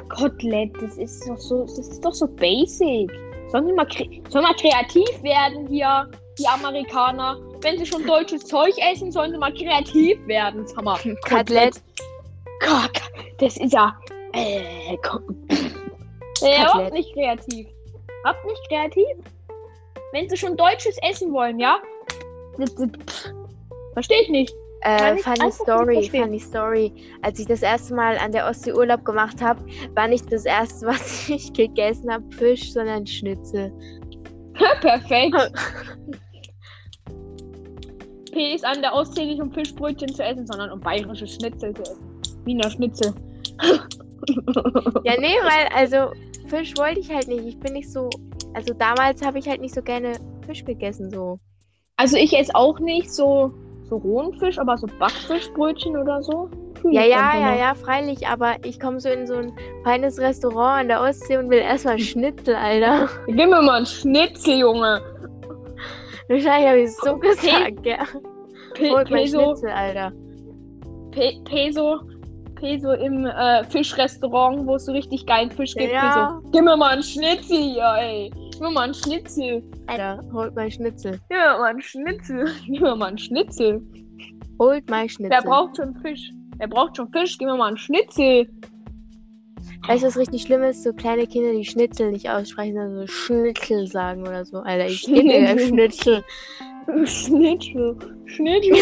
Kotelett? 0.09 0.71
Das 0.81 0.97
ist 0.97 1.27
doch 1.29 1.37
so, 1.37 1.61
das 1.61 1.77
ist 1.77 2.03
doch 2.03 2.13
so 2.13 2.27
basic. 2.27 3.11
Sollen 3.55 3.67
wir 3.67 3.75
mal, 3.75 3.87
sollen 4.27 4.43
mal 4.43 4.55
kreativ 4.55 5.23
werden 5.23 5.65
hier, 5.69 6.11
die 6.37 6.45
Amerikaner? 6.45 7.37
wenn 7.61 7.77
sie 7.77 7.85
schon 7.85 8.05
deutsches 8.05 8.43
Zeug 8.45 8.73
essen, 8.91 9.13
sollen 9.13 9.31
sie 9.31 9.37
mal 9.37 9.53
kreativ 9.53 10.19
werden. 10.27 10.67
Sag 10.67 10.83
mal. 10.83 10.99
Kotelett. 11.25 11.81
Gott, 12.59 13.01
das 13.37 13.55
ist 13.55 13.71
ja. 13.71 13.97
Äh, 14.33 14.59
äh, 14.91 14.97
überhaupt 16.41 16.91
nicht 16.91 17.13
kreativ. 17.13 17.67
Überhaupt 18.21 18.45
nicht 18.45 18.67
kreativ. 18.67 19.07
Wenn 20.11 20.27
sie 20.27 20.35
schon 20.35 20.57
deutsches 20.57 20.97
essen 21.01 21.31
wollen, 21.31 21.57
ja? 21.57 21.77
Verstehe 23.93 24.21
ich 24.21 24.29
nicht. 24.29 24.53
Äh, 24.85 25.17
funny 25.17 25.51
Story, 25.51 26.09
funny 26.11 26.39
Story. 26.39 26.93
Als 27.23 27.39
ich 27.39 27.47
das 27.47 27.63
erste 27.63 27.95
Mal 27.95 28.19
an 28.19 28.31
der 28.31 28.47
Ostsee 28.47 28.71
Urlaub 28.71 29.03
gemacht 29.03 29.41
habe, 29.41 29.59
war 29.95 30.07
nicht 30.07 30.31
das 30.31 30.45
erste, 30.45 30.85
was 30.87 31.27
ich 31.27 31.51
gegessen 31.53 32.11
habe, 32.11 32.23
Fisch, 32.35 32.71
sondern 32.71 33.07
Schnitzel. 33.07 33.73
Perfekt. 34.81 35.35
P 38.31 38.53
ist 38.53 38.63
an 38.63 38.83
der 38.83 38.93
Ostsee 38.93 39.25
nicht 39.25 39.41
um 39.41 39.51
Fischbrötchen 39.51 40.13
zu 40.13 40.23
essen, 40.23 40.45
sondern 40.45 40.71
um 40.71 40.79
bayerische 40.79 41.25
Schnitzel 41.25 41.73
zu 41.73 41.81
essen. 41.81 42.21
Wiener 42.43 42.69
Schnitzel. 42.69 43.11
Ja, 45.03 45.13
nee, 45.19 45.35
weil, 45.41 45.67
also, 45.73 46.11
Fisch 46.47 46.77
wollte 46.77 46.99
ich 46.99 47.09
halt 47.09 47.27
nicht. 47.27 47.43
Ich 47.45 47.59
bin 47.59 47.73
nicht 47.73 47.91
so. 47.91 48.07
Also, 48.53 48.73
damals 48.73 49.25
habe 49.25 49.39
ich 49.39 49.47
halt 49.47 49.61
nicht 49.61 49.73
so 49.73 49.81
gerne 49.81 50.19
Fisch 50.45 50.63
gegessen, 50.63 51.09
so. 51.09 51.39
Also 51.97 52.17
ich 52.17 52.37
esse 52.37 52.53
auch 52.53 52.79
nicht 52.79 53.11
so, 53.11 53.53
so 53.89 53.97
rohen 53.97 54.33
Fisch, 54.39 54.57
aber 54.57 54.77
so 54.77 54.87
Backfischbrötchen 54.99 55.97
oder 55.97 56.21
so. 56.21 56.49
Ja, 56.91 57.03
ja, 57.03 57.37
ja, 57.39 57.55
ja, 57.55 57.73
freilich, 57.73 58.27
aber 58.27 58.55
ich 58.63 58.79
komme 58.79 58.99
so 58.99 59.09
in 59.09 59.25
so 59.25 59.35
ein 59.35 59.53
feines 59.83 60.19
Restaurant 60.19 60.81
an 60.81 60.87
der 60.87 61.01
Ostsee 61.01 61.37
und 61.37 61.49
will 61.49 61.59
erstmal 61.59 61.97
Schnitzel, 61.97 62.55
Alter. 62.55 63.09
Gib 63.27 63.37
mir 63.37 63.47
mal 63.47 63.77
einen 63.77 63.85
Schnitzel, 63.85 64.59
Junge. 64.59 65.01
Wahrscheinlich 66.27 66.69
habe 66.69 66.79
ich 66.79 66.85
es 66.85 66.97
so 66.97 67.17
gesagt, 67.17 67.85
ja. 67.85 68.05
Pe 68.73 68.89
Holt 68.91 69.07
Peso, 69.07 69.55
Schnitzel, 69.55 69.69
Alter. 69.69 70.11
Pe 71.11 71.33
Peso, 71.45 71.99
Peso 72.55 72.91
im 72.91 73.25
äh, 73.25 73.63
Fischrestaurant, 73.65 74.67
wo 74.67 74.75
es 74.75 74.85
so 74.85 74.91
richtig 74.91 75.25
geilen 75.25 75.49
Fisch 75.49 75.73
gibt. 75.73 75.91
Ja. 75.91 76.39
Peso. 76.41 76.51
Gib 76.51 76.65
mir 76.65 76.77
mal 76.77 76.91
einen 76.91 77.03
Schnitzel 77.03 77.77
ey. 77.97 78.31
Gib 78.55 78.61
mir 78.61 78.71
mal 78.71 78.83
einen 78.83 78.93
Schnitzel. 78.93 79.61
Alter, 79.87 80.21
holt 80.31 80.55
mein 80.55 80.71
Schnitzel. 80.71 81.19
Gib 81.27 81.37
mir 81.37 81.57
mal 81.57 81.65
einen 81.65 81.81
Schnitzel. 81.81 82.45
Gib 82.65 82.81
mir 82.81 82.95
mal 82.95 83.07
einen 83.07 83.17
Schnitzel. 83.17 83.81
Holt 84.57 84.89
mein 84.89 85.09
Schnitzel. 85.09 85.37
Wer 85.37 85.41
braucht 85.41 85.75
schon 85.75 85.93
Fisch? 85.95 86.31
Wer 86.57 86.67
braucht 86.69 86.95
schon 86.95 87.11
Fisch? 87.11 87.37
Gib 87.37 87.49
mir 87.49 87.57
mal 87.57 87.67
einen 87.67 87.77
Schnitzel. 87.77 88.47
Weißt 89.85 90.03
du, 90.03 90.07
was 90.07 90.17
richtig 90.17 90.43
schlimm 90.43 90.63
ist? 90.63 90.83
So 90.83 90.93
kleine 90.93 91.27
Kinder, 91.27 91.51
die 91.51 91.65
Schnitzel 91.65 92.11
nicht 92.11 92.29
aussprechen, 92.29 92.75
sondern 92.75 92.95
so 92.95 93.07
Schnitzel 93.07 93.87
sagen 93.87 94.21
oder 94.21 94.45
so. 94.45 94.59
Alter, 94.59 94.87
ich 94.87 95.03
gebe 95.03 95.23
dir 95.23 95.49
ein 95.49 95.59
Schnitzel. 95.59 96.23
Schnitzel. 97.03 97.97
Schnitzel. 98.23 98.77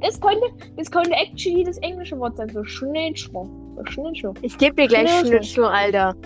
Das 0.00 0.18
könnte, 0.18 0.46
das 0.78 0.90
könnte 0.90 1.12
actually 1.12 1.64
das 1.64 1.76
englische 1.78 2.18
Wort 2.18 2.38
sein. 2.38 2.48
So 2.48 2.64
Schnitzel. 2.64 3.28
So 3.34 3.84
Schnitzel. 3.84 4.32
Ich 4.40 4.56
gebe 4.56 4.74
dir 4.74 4.88
gleich 4.88 5.10
Schnitzel. 5.10 5.42
Schnitzel, 5.42 5.64
Alter. 5.64 6.16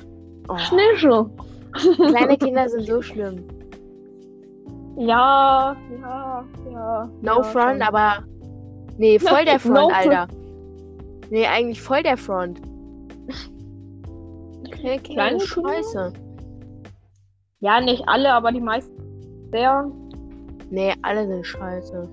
Oh, 0.49 0.57
Schnitzel. 0.57 1.29
Kleine 1.73 2.37
Kinder 2.37 2.69
sind 2.69 2.87
so 2.87 3.03
schlimm. 3.03 3.45
Ja, 4.95 5.75
ja, 6.03 6.45
ja. 6.71 7.11
No 7.23 7.37
ja, 7.37 7.43
front, 7.45 7.73
schon. 7.73 7.83
aber. 7.83 8.23
Nee, 8.99 9.19
voll 9.19 9.47
der 9.47 9.59
Front, 9.59 9.75
No. 9.75 9.89
Alter. 9.89 10.29
Nee, 11.31 11.47
eigentlich 11.47 11.81
voll 11.81 12.03
der 12.03 12.19
Front. 12.19 12.61
Okay, 14.67 14.99
Kinder 14.99 15.29
Kleine 15.29 15.41
scheiße. 15.41 16.13
Ja, 17.61 17.81
nicht 17.81 18.07
alle, 18.07 18.35
aber 18.35 18.53
die 18.53 18.61
meisten. 18.61 18.93
Sehr. 19.51 19.91
Nee, 20.71 20.93
alle 21.01 21.27
sind 21.27 21.47
scheiße. 21.47 22.09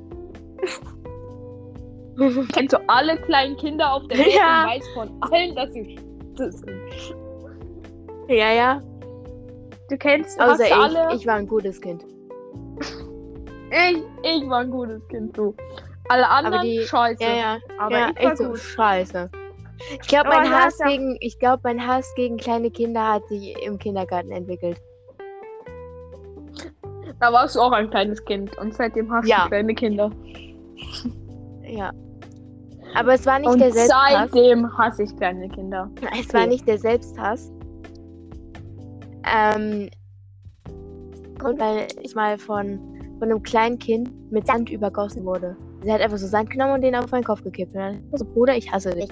Kennst 2.53 2.73
du 2.73 2.77
alle 2.87 3.17
kleinen 3.17 3.57
Kinder 3.57 3.91
auf 3.93 4.07
der 4.07 4.19
Welt 4.19 4.33
Ja. 4.35 4.63
und 4.63 4.69
weiß 4.69 4.87
von 4.93 5.09
allen, 5.31 5.53
dass 5.55 5.73
sie 5.73 5.99
das 6.37 6.59
sind. 6.59 7.15
ja, 8.29 8.53
ja. 8.53 8.81
Du 9.89 9.97
kennst 9.97 10.39
Außer 10.39 10.65
ich. 10.67 10.73
alle. 10.75 11.15
Ich 11.15 11.25
war 11.25 11.35
ein 11.35 11.47
gutes 11.47 11.79
Kind. 11.81 12.05
Ich, 13.71 14.01
ich 14.23 14.49
war 14.49 14.61
ein 14.61 14.71
gutes 14.71 15.07
Kind, 15.09 15.37
du. 15.37 15.53
Alle 16.07 16.27
anderen 16.27 16.63
die- 16.63 16.79
scheiße. 16.81 17.21
Ja, 17.21 17.29
ja. 17.35 17.57
Aber 17.77 17.99
ja, 17.99 18.09
ich 18.17 18.25
war 18.25 18.35
so 18.35 18.47
gut. 18.47 18.57
scheiße. 18.57 19.29
Ich 20.01 20.07
glaube, 20.07 20.29
mein 20.29 20.49
Hass 20.51 20.75
gegen, 20.79 21.17
ich 21.19 21.37
glaube, 21.37 21.61
mein 21.63 21.85
Hass 21.87 22.11
gegen 22.15 22.37
kleine 22.37 22.71
Kinder 22.71 23.13
hat 23.13 23.27
sich 23.27 23.55
im 23.63 23.77
Kindergarten 23.77 24.31
entwickelt. 24.31 24.81
Da 27.19 27.31
warst 27.31 27.55
du 27.55 27.59
auch 27.61 27.71
ein 27.71 27.91
kleines 27.91 28.25
Kind 28.25 28.57
und 28.57 28.73
seitdem 28.73 29.11
hast 29.13 29.27
Ja. 29.27 29.43
du 29.43 29.49
kleine 29.49 29.75
Kinder. 29.75 30.09
Ja. 31.61 31.91
Aber 32.95 33.13
es 33.13 33.25
war 33.27 33.37
nicht 33.37 33.49
und 33.49 33.59
der 33.59 33.71
Selbsthass. 33.71 34.11
seitdem 34.31 34.77
hasse 34.79 35.03
ich 35.03 35.15
kleine 35.15 35.47
Kinder. 35.49 35.91
Es 36.19 36.33
war 36.33 36.41
Okay. 36.41 36.49
nicht 36.49 36.67
der 36.67 36.79
Selbsthass. 36.79 37.51
Ähm, 39.33 39.89
Grund, 41.37 41.59
weil 41.59 41.87
ich 42.01 42.15
mal 42.15 42.37
von, 42.37 42.79
von 43.19 43.29
einem 43.29 43.41
kleinen 43.41 43.79
Kind 43.79 44.09
mit 44.31 44.45
Sand 44.45 44.69
übergossen 44.69 45.25
wurde. 45.25 45.55
Sie 45.81 45.91
hat 45.91 46.01
einfach 46.01 46.17
so 46.17 46.27
Sand 46.27 46.49
genommen 46.49 46.73
und 46.73 46.81
den 46.81 46.95
auf 46.95 47.09
meinen 47.11 47.23
Kopf 47.23 47.43
gekippt. 47.43 47.73
Und 47.73 47.79
dann 47.79 48.03
so, 48.13 48.25
Bruder, 48.25 48.55
ich 48.55 48.71
hasse 48.71 48.93
dich. 48.93 49.09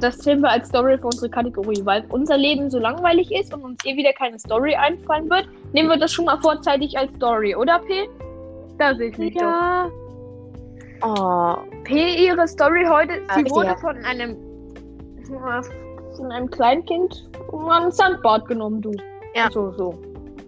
Das 0.00 0.18
sehen 0.18 0.40
wir 0.42 0.50
als 0.50 0.68
Story 0.68 0.96
für 0.98 1.06
unsere 1.06 1.28
Kategorie, 1.28 1.80
weil 1.84 2.04
unser 2.10 2.36
Leben 2.36 2.70
so 2.70 2.78
langweilig 2.78 3.32
ist 3.32 3.52
und 3.52 3.62
uns 3.62 3.84
eh 3.84 3.96
wieder 3.96 4.12
keine 4.12 4.38
Story 4.38 4.74
einfallen 4.74 5.28
wird, 5.28 5.48
nehmen 5.72 5.88
wir 5.88 5.98
das 5.98 6.12
schon 6.12 6.26
mal 6.26 6.40
vorzeitig 6.40 6.96
als 6.96 7.12
Story, 7.16 7.54
oder 7.54 7.80
P? 7.80 8.08
Da 8.78 8.94
sehe 8.94 9.08
ich 9.08 9.18
mich 9.18 9.34
doch. 9.34 9.40
Ja. 9.42 9.90
Oh, 11.02 11.56
P, 11.84 12.26
ihre 12.26 12.46
Story 12.46 12.84
heute, 12.88 13.14
sie 13.34 13.42
Ja, 13.42 13.50
wurde 13.50 13.66
ja. 13.68 13.76
von 13.76 13.96
einem 14.04 14.36
von 16.18 16.30
einem 16.32 16.50
Kleinkind 16.50 17.30
an 17.52 17.84
ein 17.84 17.90
Sandbad 17.90 18.46
genommen, 18.46 18.82
du. 18.82 18.92
Ja. 19.34 19.50
So, 19.50 19.72
so. 19.72 19.94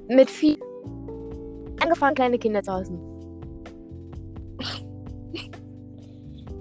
mit 0.09 0.29
viel. 0.29 0.59
Angefangen, 1.83 2.15
kleine 2.15 2.39
Kinder 2.39 2.63
zu 2.63 2.73
hassen. 2.73 2.99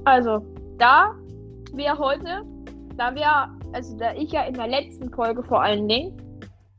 Also, 0.05 0.41
da 0.77 1.13
wir 1.73 1.97
heute, 1.97 2.43
da 2.95 3.13
wir, 3.13 3.49
also 3.73 3.97
da 3.97 4.13
ich 4.13 4.31
ja 4.31 4.43
in 4.43 4.53
der 4.53 4.67
letzten 4.67 5.11
Folge 5.11 5.43
vor 5.43 5.61
allen 5.61 5.87
Dingen 5.87 6.15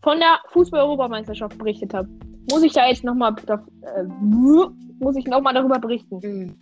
von 0.02 0.18
der 0.18 0.38
Fußball-Europameisterschaft 0.48 1.58
berichtet 1.58 1.92
habe, 1.92 2.08
muss 2.50 2.62
ich 2.62 2.72
da 2.72 2.86
jetzt 2.88 3.04
nochmal 3.04 3.34
äh, 3.46 4.04
muss 4.98 5.16
ich 5.16 5.26
noch 5.26 5.42
mal 5.42 5.52
darüber 5.52 5.78
berichten. 5.78 6.18
Mhm. 6.22 6.56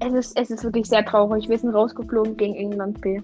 Es 0.00 0.12
ist, 0.12 0.38
es 0.38 0.50
ist 0.50 0.64
wirklich 0.64 0.86
sehr 0.86 1.04
traurig. 1.04 1.48
Wir 1.48 1.58
sind 1.58 1.70
rausgeflogen 1.70 2.36
gegen 2.36 2.54
England 2.54 3.00
B. 3.00 3.20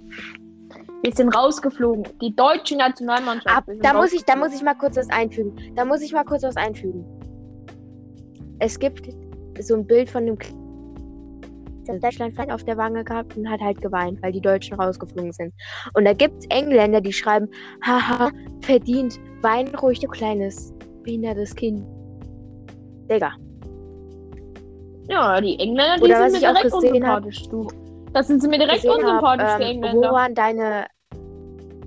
Wir 1.02 1.12
sind 1.12 1.34
rausgeflogen. 1.34 2.04
Die 2.20 2.34
deutsche 2.34 2.76
Nationalmannschaft. 2.76 3.56
Ab, 3.56 3.64
da 3.82 3.94
muss 3.94 4.12
ich, 4.12 4.24
da 4.24 4.36
muss 4.36 4.54
ich 4.54 4.62
mal 4.62 4.74
kurz 4.74 4.96
was 4.96 5.08
einfügen. 5.10 5.56
Da 5.74 5.84
muss 5.84 6.02
ich 6.02 6.12
mal 6.12 6.24
kurz 6.24 6.42
was 6.42 6.56
einfügen. 6.56 7.04
Es 8.58 8.78
gibt 8.78 9.08
so 9.60 9.74
ein 9.74 9.86
Bild 9.86 10.10
von 10.10 10.26
dem 10.26 10.36
Deutschland 12.00 12.34
flag 12.34 12.50
auf 12.50 12.62
der 12.64 12.76
Wange 12.76 13.02
gehabt 13.02 13.36
und 13.36 13.50
hat 13.50 13.60
halt 13.60 13.80
geweint, 13.80 14.22
weil 14.22 14.30
die 14.32 14.40
Deutschen 14.40 14.78
rausgeflogen 14.78 15.32
sind. 15.32 15.52
Und 15.94 16.04
da 16.04 16.12
gibt 16.12 16.38
es 16.38 16.46
Engländer, 16.50 17.00
die 17.00 17.12
schreiben, 17.12 17.48
haha, 17.84 18.30
verdient, 18.60 19.18
wein 19.40 19.74
ruhig, 19.74 19.98
du 19.98 20.06
kleines, 20.06 20.72
behindertes 21.02 21.54
Kind. 21.56 21.84
Digga. 23.10 23.32
Ja, 25.08 25.40
die 25.40 25.58
Engländer, 25.58 25.96
die 25.96 26.02
Oder 26.04 26.20
was 26.20 26.32
sind 26.32 26.42
ich 26.42 26.48
mir 26.48 26.56
auch 26.56 26.62
gesehen 26.62 27.08
hab- 27.08 27.24
unsympathisch, 27.24 27.48
du. 27.48 27.66
Das 28.12 28.26
sind 28.26 28.42
sie 28.42 28.48
mir 28.48 28.58
direkt 28.58 28.84
hab, 28.84 28.96
unsympathisch, 28.96 29.56
die 29.58 29.76
ähm, 29.76 29.82
wo 29.94 30.02
waren 30.02 30.34
deine. 30.34 30.86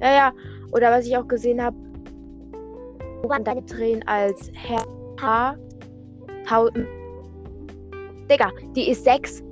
Ja, 0.01 0.13
ja. 0.13 0.33
Oder 0.71 0.91
was 0.91 1.05
ich 1.05 1.15
auch 1.17 1.27
gesehen 1.27 1.61
habe, 1.61 1.75
wo 3.21 3.29
waren 3.29 3.43
deine 3.43 3.65
Tränen 3.65 4.07
als 4.07 4.49
Herr 4.53 4.85
H. 5.21 5.55
Tau 6.47 6.69
Digga, 8.29 8.51
die 8.75 8.89
ist 8.89 9.03
sechs. 9.03 9.43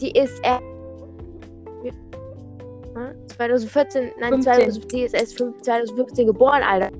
Die 0.00 0.10
ist 0.12 0.38
er. 0.44 0.60
Hm? 2.94 3.14
2014, 3.28 4.10
nein, 4.20 4.32
15. 4.32 4.54
2000, 4.54 4.92
die 4.92 5.02
ist 5.02 5.14
erst 5.14 5.38
fünf- 5.38 5.60
2015 5.62 6.26
geboren, 6.26 6.62
Alter. 6.62 6.90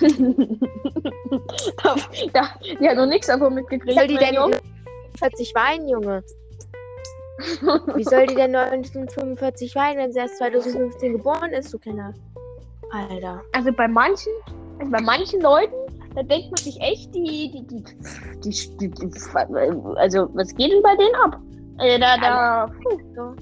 da, 1.82 1.94
da, 2.32 2.48
die 2.62 2.88
hat 2.88 2.96
noch 2.96 3.06
nichts 3.06 3.26
davon 3.26 3.54
mitgekriegt. 3.54 3.98
Soll 3.98 4.06
die 4.06 4.16
denn 4.16 4.34
Junge. 4.34 4.56
40 5.18 5.54
weinen, 5.54 5.88
Junge? 5.88 6.24
Wie 7.96 8.04
soll 8.04 8.26
die 8.26 8.34
denn 8.34 8.54
1945 8.54 9.74
weinen, 9.74 9.98
wenn 9.98 10.12
sie 10.12 10.18
erst 10.18 10.38
2015 10.38 11.12
geboren 11.12 11.52
ist, 11.52 11.72
du 11.72 11.78
kleiner. 11.78 12.12
Alter. 12.92 13.42
Also 13.52 13.72
bei 13.72 13.88
manchen, 13.88 14.32
also 14.78 14.90
bei 14.90 15.00
manchen 15.00 15.40
Leuten, 15.40 15.74
da 16.14 16.22
denkt 16.22 16.50
man 16.50 16.56
sich 16.56 16.80
echt, 16.80 17.14
die, 17.14 17.50
die, 17.52 17.66
die, 17.66 17.84
die, 18.42 18.76
die, 18.78 18.90
die 18.90 19.10
also 19.96 20.28
was 20.34 20.54
geht 20.54 20.72
denn 20.72 20.82
bei 20.82 20.96
denen 20.96 21.14
ab? 21.14 21.40
Also 21.78 21.98
da, 21.98 22.16
da, 22.18 22.66
puh, 22.66 22.98
So. 23.14 23.34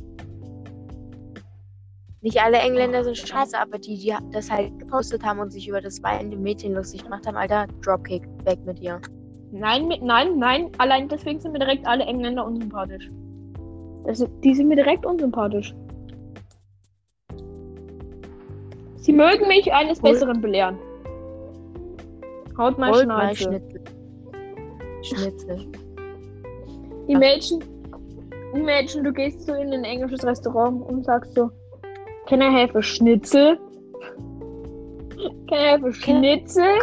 Nicht 2.20 2.42
alle 2.42 2.58
Engländer 2.58 3.04
sind 3.04 3.16
scheiße, 3.16 3.58
aber 3.58 3.78
die, 3.78 3.96
die 3.96 4.14
das 4.32 4.50
halt 4.50 4.76
gepostet 4.80 5.24
haben 5.24 5.38
und 5.38 5.52
sich 5.52 5.68
über 5.68 5.80
das 5.80 6.02
weinende 6.02 6.36
Mädchen 6.36 6.74
lustig 6.74 7.04
gemacht 7.04 7.26
haben, 7.26 7.36
Alter, 7.36 7.66
Dropkick, 7.82 8.24
weg 8.44 8.58
mit 8.64 8.80
dir. 8.80 9.00
Nein, 9.52 9.86
mit, 9.88 10.02
nein, 10.02 10.36
nein. 10.36 10.70
Allein 10.78 11.08
deswegen 11.08 11.40
sind 11.40 11.52
mir 11.52 11.60
direkt 11.60 11.86
alle 11.86 12.04
Engländer 12.04 12.44
unsympathisch. 12.44 13.08
Das, 14.08 14.26
die 14.42 14.54
sind 14.54 14.68
mir 14.68 14.76
direkt 14.76 15.04
unsympathisch. 15.04 15.74
Sie 18.96 19.12
mögen 19.12 19.46
mich 19.48 19.70
eines 19.70 20.00
Hol- 20.02 20.12
Besseren 20.12 20.40
belehren. 20.40 20.78
Haut 22.56 22.78
mal 22.78 22.90
Holt 22.90 23.06
mal 23.06 23.36
Schnauze. 23.36 23.60
Schnitzel. 23.60 23.84
Schnitzel. 25.02 25.66
Imagine, 27.08 27.58
imagine, 28.54 29.02
du 29.02 29.12
gehst 29.12 29.42
so 29.42 29.52
in 29.52 29.74
ein 29.74 29.84
englisches 29.84 30.24
Restaurant 30.24 30.88
und 30.88 31.04
sagst 31.04 31.34
so, 31.34 31.50
can 32.26 32.40
I 32.40 32.46
have 32.50 32.76
a 32.78 32.80
Schnitzel? 32.80 33.58
Can 35.48 35.58
I 35.58 35.68
have 35.72 35.86
a 35.86 35.92
Schnitzel? 35.92 36.78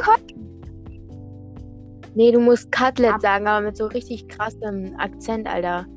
Nee, 2.14 2.32
du 2.32 2.40
musst 2.40 2.72
Cutlet 2.72 3.20
sagen, 3.20 3.48
aber 3.48 3.66
mit 3.66 3.78
so 3.78 3.88
richtig 3.88 4.28
krassem 4.28 4.94
Akzent, 5.00 5.48
Alter. 5.52 5.88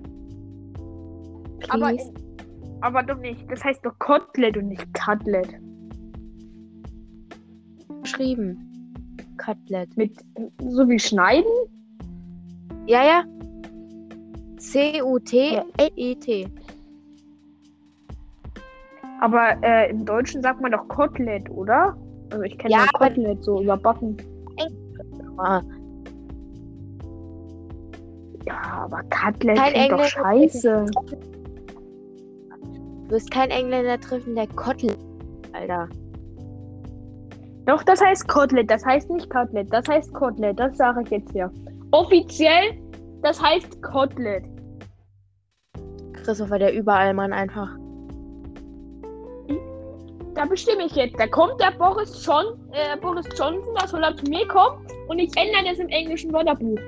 Aber, 1.69 1.89
Please. 1.89 2.13
aber 2.81 3.03
doch 3.03 3.19
nicht. 3.19 3.51
Das 3.51 3.63
heißt 3.65 3.85
doch 3.85 3.99
Kotelett 3.99 4.57
und 4.57 4.69
nicht 4.69 4.87
Cutlet. 4.95 5.49
geschrieben. 8.03 8.65
Cutlet. 9.37 9.97
Mit 9.97 10.13
so 10.61 10.89
wie 10.89 10.99
schneiden? 10.99 11.51
Ja, 12.87 13.05
ja. 13.05 13.25
C-U-T-L-E-T. 14.59 16.49
Aber 19.21 19.57
äh, 19.63 19.91
im 19.91 20.05
Deutschen 20.05 20.43
sagt 20.43 20.61
man 20.61 20.73
doch 20.73 20.87
Kotelett, 20.89 21.51
oder? 21.51 21.97
Also 22.31 22.43
ich 22.45 22.57
kenne 22.59 22.73
Ja, 22.75 22.81
ja, 22.85 22.87
Kotelett 22.93 23.43
so 23.45 23.63
überbacken. 23.63 24.17
Ah, 25.39 25.63
Ja, 28.47 28.61
aber 28.85 29.03
Cutlet 29.11 29.57
Kein 29.57 29.73
klingt 29.73 29.93
doch 29.93 30.05
scheiße. 30.05 30.87
Du 33.09 33.15
wirst 33.15 33.31
keinen 33.31 33.51
Engländer 33.51 33.99
treffen, 33.99 34.35
der 34.35 34.47
Cutlet. 34.49 34.99
Alter. 35.55 35.89
Doch, 37.65 37.83
das 37.83 38.03
heißt 38.03 38.29
Kotelett, 38.29 38.71
das 38.71 38.85
heißt 38.85 39.11
nicht 39.11 39.31
Cutlet, 39.31 39.73
das 39.73 39.87
heißt 39.89 40.13
Kotelett, 40.13 40.59
das 40.59 40.77
sage 40.77 41.03
ich 41.03 41.11
jetzt 41.11 41.33
hier. 41.33 41.51
Offiziell, 41.91 42.79
das 43.23 43.43
heißt 43.43 43.83
Kotelett. 43.83 44.45
Christopher, 46.13 46.59
der 46.59 46.75
überall 46.75 47.15
Mann 47.15 47.33
einfach. 47.33 47.69
Da 50.35 50.45
bestimme 50.45 50.85
ich 50.85 50.95
jetzt. 50.95 51.19
Da 51.19 51.27
kommt 51.27 51.61
der 51.61 51.73
Boris, 51.73 52.25
John, 52.25 52.47
äh, 52.73 52.97
Boris 52.99 53.27
Johnson, 53.39 53.75
da 53.75 53.87
soll 53.87 54.05
er 54.05 54.15
zu 54.17 54.25
mir 54.27 54.47
kommen 54.49 54.87
und 55.09 55.19
ich 55.19 55.35
ändere 55.37 55.65
das 55.71 55.79
im 55.79 55.89
englischen 55.89 56.33
Wörterbuch. 56.33 56.79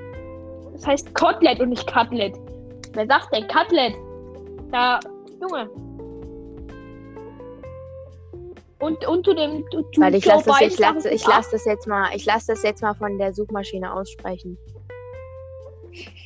Das 0.73 0.85
heißt 0.85 1.15
Kotelett 1.15 1.59
und 1.59 1.69
nicht 1.69 1.91
Cutlet. 1.91 2.35
Wer 2.93 3.07
sagt 3.07 3.35
denn 3.35 3.47
Cutlet? 3.47 3.95
Da, 4.71 4.99
Junge. 5.41 5.69
Und, 8.81 9.05
und 9.07 9.25
zu 9.25 9.33
dem. 9.33 9.63
Zu, 9.71 9.85
Weil 9.97 10.15
ich 10.15 10.25
lasse 10.25 10.45
das, 10.45 10.61
ich 10.61 10.79
lasse, 10.79 11.09
ich 11.09 11.23
das 11.23 11.65
jetzt 11.65 11.87
mal, 11.87 12.09
ich 12.15 12.25
lasse 12.25 12.47
das 12.47 12.63
jetzt 12.63 12.81
mal 12.81 12.95
von 12.95 13.17
der 13.17 13.33
Suchmaschine 13.33 13.93
aussprechen. 13.93 14.57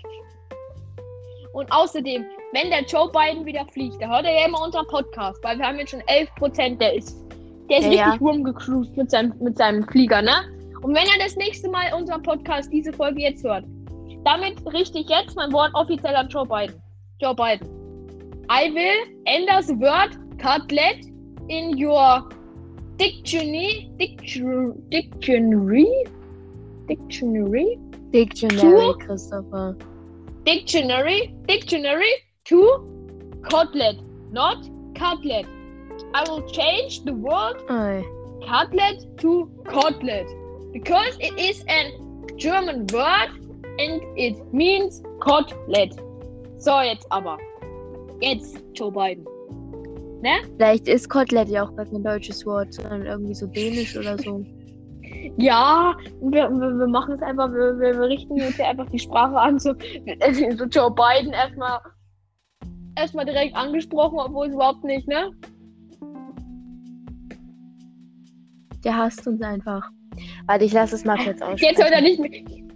Und 1.56 1.72
außerdem, 1.72 2.26
wenn 2.52 2.70
der 2.70 2.84
Joe 2.84 3.10
Biden 3.10 3.46
wieder 3.46 3.66
fliegt, 3.72 4.02
da 4.02 4.10
hört 4.10 4.26
er 4.26 4.42
ja 4.42 4.46
immer 4.46 4.62
unseren 4.62 4.86
Podcast, 4.88 5.42
weil 5.42 5.58
wir 5.58 5.66
haben 5.66 5.80
jetzt 5.80 5.92
schon 5.92 6.02
11 6.08 6.36
Prozent, 6.36 6.82
der 6.82 6.96
ist, 6.96 7.18
der 7.70 7.78
ist 7.78 7.86
Ja, 7.86 8.08
richtig 8.08 8.20
rumgecruised 8.20 8.98
mit 8.98 9.10
seinem, 9.10 9.34
mit 9.40 9.58
seinem 9.58 9.88
Flieger, 9.88 10.22
ne? 10.22 10.34
Und 10.82 10.94
wenn 10.94 11.06
er 11.06 11.18
das 11.24 11.38
nächste 11.38 11.70
Mal 11.70 11.94
unseren 11.98 12.22
Podcast, 12.24 12.74
diese 12.74 12.92
Folge 12.92 13.22
jetzt 13.22 13.46
hört, 13.46 13.64
damit 14.26 14.56
richte 14.74 15.00
ich 15.00 15.08
jetzt 15.08 15.38
mein 15.38 15.54
Wort 15.54 15.74
offiziell 15.76 16.14
an 16.14 16.28
Joe 16.28 16.46
Biden. 16.46 16.76
Joe 17.22 17.34
Biden. 17.34 17.70
I 18.52 18.74
will 18.74 19.16
enter 19.24 19.64
the 19.64 19.80
word 19.80 20.18
cutlet 20.38 21.06
in 21.48 21.74
your 21.82 22.28
dictionary, 22.98 23.90
dictionary, 23.98 24.74
dictionary, 24.90 26.06
dictionary, 26.88 27.80
Dictionary, 28.12 28.94
Tu? 28.94 29.06
Christopher. 29.06 29.76
dictionary, 30.44 31.36
dictionary 31.48 32.12
to 32.46 33.40
cutlet, 33.50 33.98
not 34.32 34.66
cutlet. 34.96 35.46
I 36.14 36.24
will 36.30 36.42
change 36.50 37.04
the 37.04 37.14
word 37.14 37.58
Ey. 37.70 38.06
cutlet 38.48 39.18
to 39.20 39.50
cutlet 39.66 40.28
because 40.72 41.18
it 41.20 41.38
is 41.40 41.64
a 41.68 41.92
German 42.38 42.86
word 42.94 43.30
and 43.80 44.02
it 44.18 44.36
means 44.54 45.02
cutlet. 45.22 45.94
So, 46.60 46.82
jetzt 46.82 47.06
aber. 47.12 47.38
Jetzt 48.22 48.58
Joe 48.74 48.92
Biden. 48.92 49.26
Vielleicht 50.58 50.88
ist 50.88 51.10
Kotelett 51.10 51.50
ja 51.50 51.64
auch 51.64 51.76
gar 51.76 51.86
kein 51.86 52.04
deutsches 52.04 52.46
Wort, 52.46 52.74
sondern 52.74 53.06
irgendwie 53.06 53.36
so 53.36 53.48
dänisch 53.48 53.98
oder 53.98 54.18
so. 54.18 54.46
Ja, 55.38 55.96
wir, 56.22 56.50
wir, 56.50 56.80
wir 56.80 56.88
machen 56.88 57.16
es 57.16 57.22
einfach, 57.22 57.52
wir, 57.52 57.80
wir, 57.80 57.94
wir 58.00 58.08
richten 58.08 58.34
uns 58.34 58.56
hier 58.56 58.68
einfach 58.68 58.90
die 58.90 59.00
Sprache 59.00 59.38
an, 59.38 59.60
so, 59.60 59.74
so 60.58 60.66
Joe 60.66 60.92
Biden 60.92 61.34
erstmal 61.34 61.80
erstmal 62.98 63.26
direkt 63.26 63.56
angesprochen, 63.56 64.20
obwohl 64.20 64.48
es 64.48 64.54
überhaupt 64.54 64.84
nicht, 64.84 65.08
ne? 65.08 65.32
Der 68.84 68.98
hasst 68.98 69.28
uns 69.28 69.42
einfach. 69.42 69.90
Warte, 70.48 70.66
ich 70.66 70.74
lasse 70.74 70.96
es 70.96 71.06
mal 71.06 71.18
kurz 71.18 71.42
aussprechen. 71.42 71.66
Jetzt 71.70 71.84
hört 71.84 71.92
er 71.92 72.02
nicht 72.02 72.20
mehr. 72.20 72.32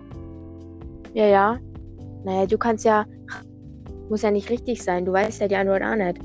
Ja, 1.13 1.25
ja. 1.25 1.57
Naja, 2.23 2.45
du 2.45 2.57
kannst 2.57 2.85
ja. 2.85 3.05
Muss 4.09 4.23
ja 4.23 4.31
nicht 4.31 4.49
richtig 4.49 4.83
sein. 4.83 5.05
Du 5.05 5.13
weißt 5.13 5.39
ja 5.41 5.47
die 5.47 5.55
Antwort 5.55 5.83
auch 5.83 5.95
nicht. 5.95 6.19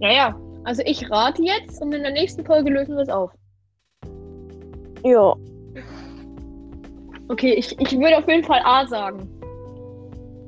Ja, 0.00 0.12
ja. 0.12 0.40
Also 0.64 0.82
ich 0.84 1.10
rate 1.10 1.42
jetzt 1.42 1.80
und 1.80 1.92
in 1.94 2.02
der 2.02 2.12
nächsten 2.12 2.44
Folge 2.44 2.70
lösen 2.70 2.96
wir 2.96 3.02
es 3.02 3.08
auf. 3.08 3.30
Ja. 5.04 5.34
Okay, 7.28 7.54
ich, 7.54 7.78
ich 7.80 7.98
würde 7.98 8.18
auf 8.18 8.28
jeden 8.28 8.44
Fall 8.44 8.60
A 8.64 8.86
sagen. 8.86 9.28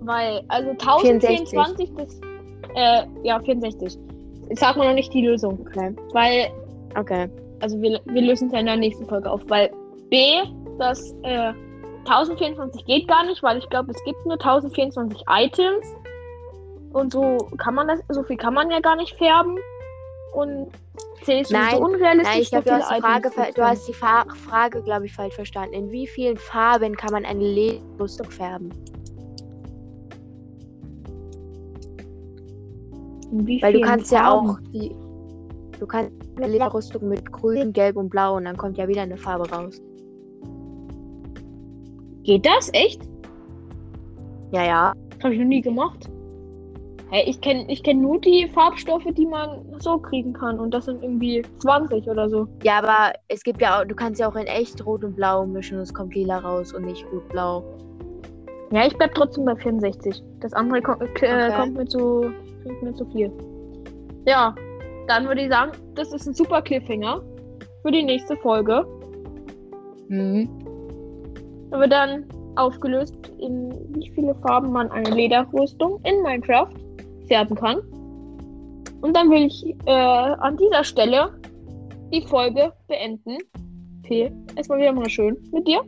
Weil, 0.01 0.43
also 0.49 0.71
1024, 0.71 1.93
das. 1.97 2.21
Äh, 2.75 3.07
ja, 3.23 3.41
64. 3.41 3.99
Jetzt 4.49 4.61
sagt 4.61 4.77
man 4.77 4.89
noch 4.89 4.95
nicht 4.95 5.13
die 5.13 5.27
Lösung. 5.27 5.59
Okay. 5.61 5.95
Weil, 6.13 6.51
Okay. 6.97 7.29
also 7.61 7.81
wir, 7.81 8.01
wir 8.07 8.23
lösen 8.23 8.49
es 8.49 8.53
ja 8.53 8.61
in 8.61 8.67
der 8.67 8.77
nächsten 8.77 9.07
Folge 9.07 9.31
auf. 9.31 9.43
Weil 9.49 9.71
B, 10.11 10.43
das 10.79 11.15
äh, 11.23 11.53
1024 12.11 12.85
geht 12.85 13.09
gar 13.09 13.25
nicht, 13.25 13.43
weil 13.43 13.59
ich 13.59 13.69
glaube, 13.69 13.91
es 13.91 14.03
gibt 14.05 14.25
nur 14.25 14.35
1024 14.35 15.25
Items. 15.29 15.87
Und 16.93 17.13
so 17.13 17.37
kann 17.59 17.75
man 17.75 17.89
das, 17.89 18.01
so 18.09 18.23
viel 18.23 18.37
kann 18.37 18.55
man 18.55 18.71
ja 18.71 18.81
gar 18.81 18.97
nicht 18.97 19.17
färben. 19.17 19.57
Und 20.33 20.71
C 21.23 21.41
ist 21.41 21.51
Nein, 21.51 21.77
so 21.77 21.85
unrealistisch. 21.85 22.33
Nein, 22.33 22.43
ich 22.43 22.51
glaube, 22.51 22.65
du 22.65 23.53
du 23.55 23.63
hast 23.63 23.89
die 23.89 23.93
Fa 23.93 24.25
Frage, 24.49 24.83
glaube 24.83 25.07
ich, 25.07 25.13
falsch 25.13 25.35
verstanden. 25.35 25.75
In 25.75 25.91
wie 25.91 26.07
vielen 26.07 26.37
Farben 26.37 26.97
kann 26.97 27.13
man 27.13 27.25
eine 27.25 27.45
Lederrüstung 27.45 28.31
färben? 28.31 28.71
Weil 33.61 33.73
du 33.73 33.81
kannst 33.83 34.11
ja 34.11 34.21
Farben? 34.21 34.51
auch 34.51 34.59
die. 34.73 34.95
Du 35.79 35.87
kannst 35.87 36.13
eine 36.37 36.49
Lederrüstung 36.49 37.09
mit 37.09 37.31
grün, 37.31 37.73
gelb 37.73 37.97
und 37.97 38.09
blau 38.09 38.37
und 38.37 38.47
dann 38.47 38.57
kommt 38.57 38.79
ja 38.79 38.89
wieder 38.89 39.03
eine 39.03 39.17
Farbe 39.17 39.49
raus. 39.51 39.81
Geht 42.29 42.45
das? 42.45 42.69
Echt? 42.75 43.01
Ja, 44.53 44.63
ja. 44.63 44.93
Das 45.13 45.25
habe 45.25 45.33
ich 45.33 45.41
noch 45.41 45.47
nie 45.47 45.63
gemacht. 45.63 46.11
Hey, 47.11 47.25
ich 47.27 47.41
kenne 47.41 47.65
ich 47.69 47.83
kenn 47.83 48.03
nur 48.03 48.21
die 48.21 48.47
Farbstoffe, 48.53 49.07
die 49.17 49.25
man 49.25 49.65
so 49.79 49.97
kriegen 49.97 50.35
kann. 50.35 50.61
Und 50.61 50.75
das 50.75 50.85
sind 50.85 51.03
irgendwie 51.03 51.43
20 51.61 52.07
oder 52.07 52.29
so. 52.29 52.47
Ja, 52.65 52.81
aber 52.81 53.15
es 53.29 53.43
gibt 53.43 53.63
ja 53.63 53.81
auch, 53.81 53.87
du 53.87 53.95
kannst 53.95 54.21
ja 54.21 54.29
auch 54.31 54.37
in 54.37 54.47
echt 54.47 54.85
rot 54.85 55.05
und 55.05 55.17
blau 55.17 55.47
mischen 55.47 55.79
und 55.79 55.85
es 55.85 55.95
kommt 55.95 56.15
lila 56.15 56.37
raus 56.41 56.75
und 56.75 56.85
nicht 56.85 57.03
rot-blau. 57.11 57.65
Ja, 58.73 58.87
ich 58.87 58.95
bleib 58.99 59.15
trotzdem 59.15 59.47
bei 59.47 59.57
64. 59.57 60.23
Das 60.41 60.53
andere 60.53 60.83
kommt, 60.83 61.01
äh, 61.01 61.07
Okay. 61.07 61.53
kommt 61.57 61.77
mir 61.79 61.87
zu 61.87 62.31
kommt 62.63 62.83
mir 62.83 62.93
zu 62.95 63.07
viel. 63.07 63.33
Ja, 64.27 64.55
dann 65.07 65.27
würde 65.27 65.41
ich 65.41 65.49
sagen, 65.49 65.73
das 65.95 66.13
ist 66.13 66.27
ein 66.27 66.35
super 66.35 66.61
Cliffhanger 66.61 67.23
für 67.81 67.91
die 67.91 68.03
nächste 68.03 68.37
Folge. 68.37 68.87
Mhm. 70.09 70.68
Wird 71.71 71.93
dann 71.93 72.25
aufgelöst, 72.57 73.15
in 73.39 73.73
wie 73.95 74.11
viele 74.15 74.35
Farben 74.37 74.73
man 74.73 74.91
eine 74.91 75.11
Lederrüstung 75.11 76.01
in 76.05 76.23
Minecraft 76.23 76.73
färben 77.29 77.57
kann. 77.57 77.79
Und 79.01 79.15
dann 79.15 79.31
will 79.31 79.47
ich 79.47 79.65
äh, 79.87 79.91
an 79.91 80.57
dieser 80.57 80.83
Stelle 80.83 81.41
die 82.13 82.23
Folge 82.23 82.73
beenden. 82.89 83.39
P, 84.03 84.33
erstmal 84.57 84.79
wieder 84.79 84.93
mal 84.93 85.09
schön 85.09 85.37
mit 85.53 85.69
dir. 85.69 85.83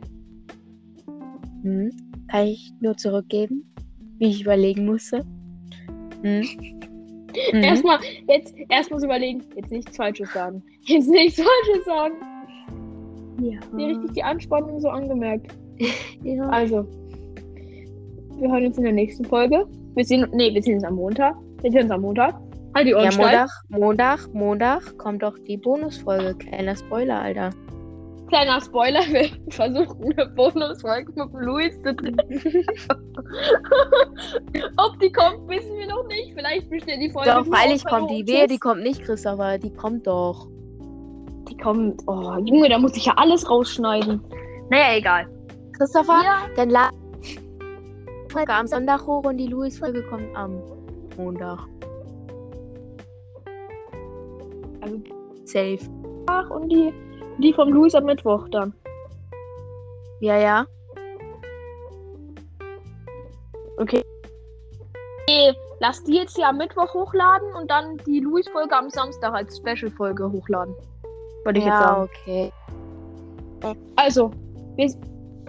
Mhm. 1.63 1.91
Kann 2.29 2.47
ich 2.47 2.71
nur 2.79 2.95
zurückgeben, 2.95 3.73
wie 4.19 4.29
ich 4.29 4.41
überlegen 4.41 4.85
musste. 4.85 5.25
Mhm. 6.23 6.45
Mhm. 7.53 7.63
Erstmal, 7.63 7.97
jetzt, 8.27 8.53
erst 8.67 8.91
muss 8.91 9.03
überlegen, 9.03 9.41
jetzt 9.55 9.71
nichts 9.71 9.95
Falsches 9.95 10.33
sagen. 10.33 10.61
Jetzt 10.81 11.07
nichts 11.07 11.41
Falsches 11.41 11.85
sagen. 11.85 12.15
Ja. 13.41 13.57
Mir 13.71 13.87
richtig 13.87 14.11
die 14.15 14.23
Anspannung 14.23 14.81
so 14.81 14.89
angemerkt. 14.89 15.55
ja. 16.23 16.47
Also, 16.49 16.85
wir 18.37 18.51
hören 18.51 18.65
uns 18.65 18.77
in 18.77 18.83
der 18.83 18.93
nächsten 18.93 19.25
Folge. 19.25 19.65
Wir 19.95 20.05
sehen, 20.05 20.27
nee, 20.33 20.53
wir 20.53 20.63
sehen 20.63 20.75
uns 20.75 20.83
am 20.83 20.95
Montag. 20.95 21.35
Wir 21.61 21.71
sehen 21.71 21.83
uns 21.83 21.91
am 21.91 22.01
Montag. 22.01 22.35
Halt 22.73 22.87
die 22.87 22.95
Ohren 22.95 23.11
Ja. 23.11 23.17
Montag, 23.17 23.49
Montag, 23.69 24.33
Montag 24.33 24.97
kommt 24.97 25.23
doch 25.23 25.37
die 25.47 25.57
Bonusfolge. 25.57 26.35
Kleiner 26.35 26.75
Spoiler, 26.75 27.21
Alter. 27.21 27.49
Kleiner 28.29 28.61
Spoiler, 28.61 29.01
wir 29.09 29.27
versuchen 29.49 30.13
eine 30.17 30.25
Bonusfolge 30.27 31.11
mit 31.13 31.33
Luis 31.33 31.73
zu 31.83 31.93
drehen. 31.93 32.15
Ob 34.77 34.97
die 35.01 35.11
kommt, 35.11 35.49
wissen 35.49 35.77
wir 35.77 35.87
noch 35.87 36.07
nicht. 36.07 36.33
Vielleicht 36.33 36.69
besteht 36.69 37.01
die 37.01 37.11
Folge. 37.11 37.29
Doch, 37.29 37.45
freilich 37.45 37.83
kommt 37.83 38.09
die. 38.09 38.25
Wehe, 38.25 38.47
die 38.47 38.57
kommt 38.57 38.83
nicht, 38.83 39.03
Christopher. 39.03 39.57
Die 39.57 39.73
kommt 39.73 40.07
doch. 40.07 40.47
Die 41.49 41.57
kommt. 41.57 42.01
Oh, 42.07 42.37
Junge, 42.45 42.69
da 42.69 42.79
muss 42.79 42.95
ich 42.95 43.05
ja 43.05 43.13
alles 43.17 43.49
rausschneiden. 43.49 44.21
Naja, 44.69 44.95
egal. 44.97 45.27
Christopher, 45.81 46.21
Ja. 46.23 46.47
dann 46.55 46.69
lad 46.69 46.93
Folge 48.29 48.53
am 48.53 48.67
Sonntag 48.67 49.01
hoch 49.07 49.23
und 49.25 49.37
die 49.37 49.47
Louis-Folge 49.47 50.03
kommt 50.03 50.35
am 50.35 50.61
Montag. 51.17 51.57
Also, 54.81 54.99
Safe. 55.45 55.79
Ach, 56.27 56.47
und 56.51 56.69
die, 56.69 56.93
die 57.39 57.51
vom 57.51 57.69
Luis 57.69 57.95
am 57.95 58.03
Mittwoch 58.03 58.47
dann. 58.49 58.75
Ja, 60.19 60.37
ja. 60.37 60.67
Okay. 63.77 64.03
Nee, 65.27 65.51
lass 65.79 66.03
die 66.03 66.13
jetzt 66.17 66.35
hier 66.35 66.47
am 66.47 66.57
Mittwoch 66.57 66.93
hochladen 66.93 67.55
und 67.55 67.71
dann 67.71 67.97
die 68.05 68.19
Luis-Folge 68.19 68.77
am 68.77 68.91
Samstag 68.91 69.33
als 69.33 69.57
Special-Folge 69.57 70.31
hochladen. 70.31 70.75
Würde 71.43 71.57
ich 71.57 71.65
jetzt 71.65 71.79
sagen. 71.79 72.03
okay. 72.03 72.51
Also, 73.95 74.29
wir, 74.75 74.93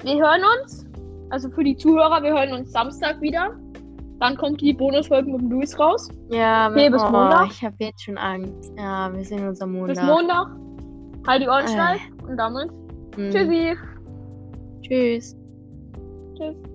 wir 0.04 0.14
hören 0.16 0.42
uns. 0.62 0.86
Also 1.30 1.48
für 1.50 1.64
die 1.64 1.76
Zuhörer, 1.76 2.22
wir 2.22 2.30
hören 2.32 2.52
uns 2.52 2.72
Samstag 2.72 3.20
wieder. 3.20 3.56
Dann 4.20 4.36
kommt 4.36 4.60
die 4.60 4.72
Bonusfolge 4.72 5.30
mit 5.32 5.40
dem 5.40 5.50
Luis 5.50 5.76
raus. 5.78 6.08
Ja, 6.30 6.70
Okay, 6.70 6.90
bis 6.90 7.02
oh, 7.02 7.10
Montag. 7.10 7.48
Ich 7.50 7.64
habe 7.64 7.74
jetzt 7.80 8.04
schon 8.04 8.18
Angst. 8.18 8.72
Ja, 8.76 9.12
wir 9.12 9.24
sehen 9.24 9.48
uns 9.48 9.60
am 9.60 9.72
Montag. 9.72 9.96
Bis 9.96 10.04
Montag. 10.04 10.48
Halt 11.26 11.42
die 11.42 11.48
Ohren 11.48 11.64
Äh. 11.64 11.68
steif. 11.68 12.00
Und 12.28 12.36
damit 12.36 12.70
Mhm. 13.16 13.30
tschüssi. 13.30 13.76
Tschüss. 14.82 15.36
Tschüss. 16.36 16.71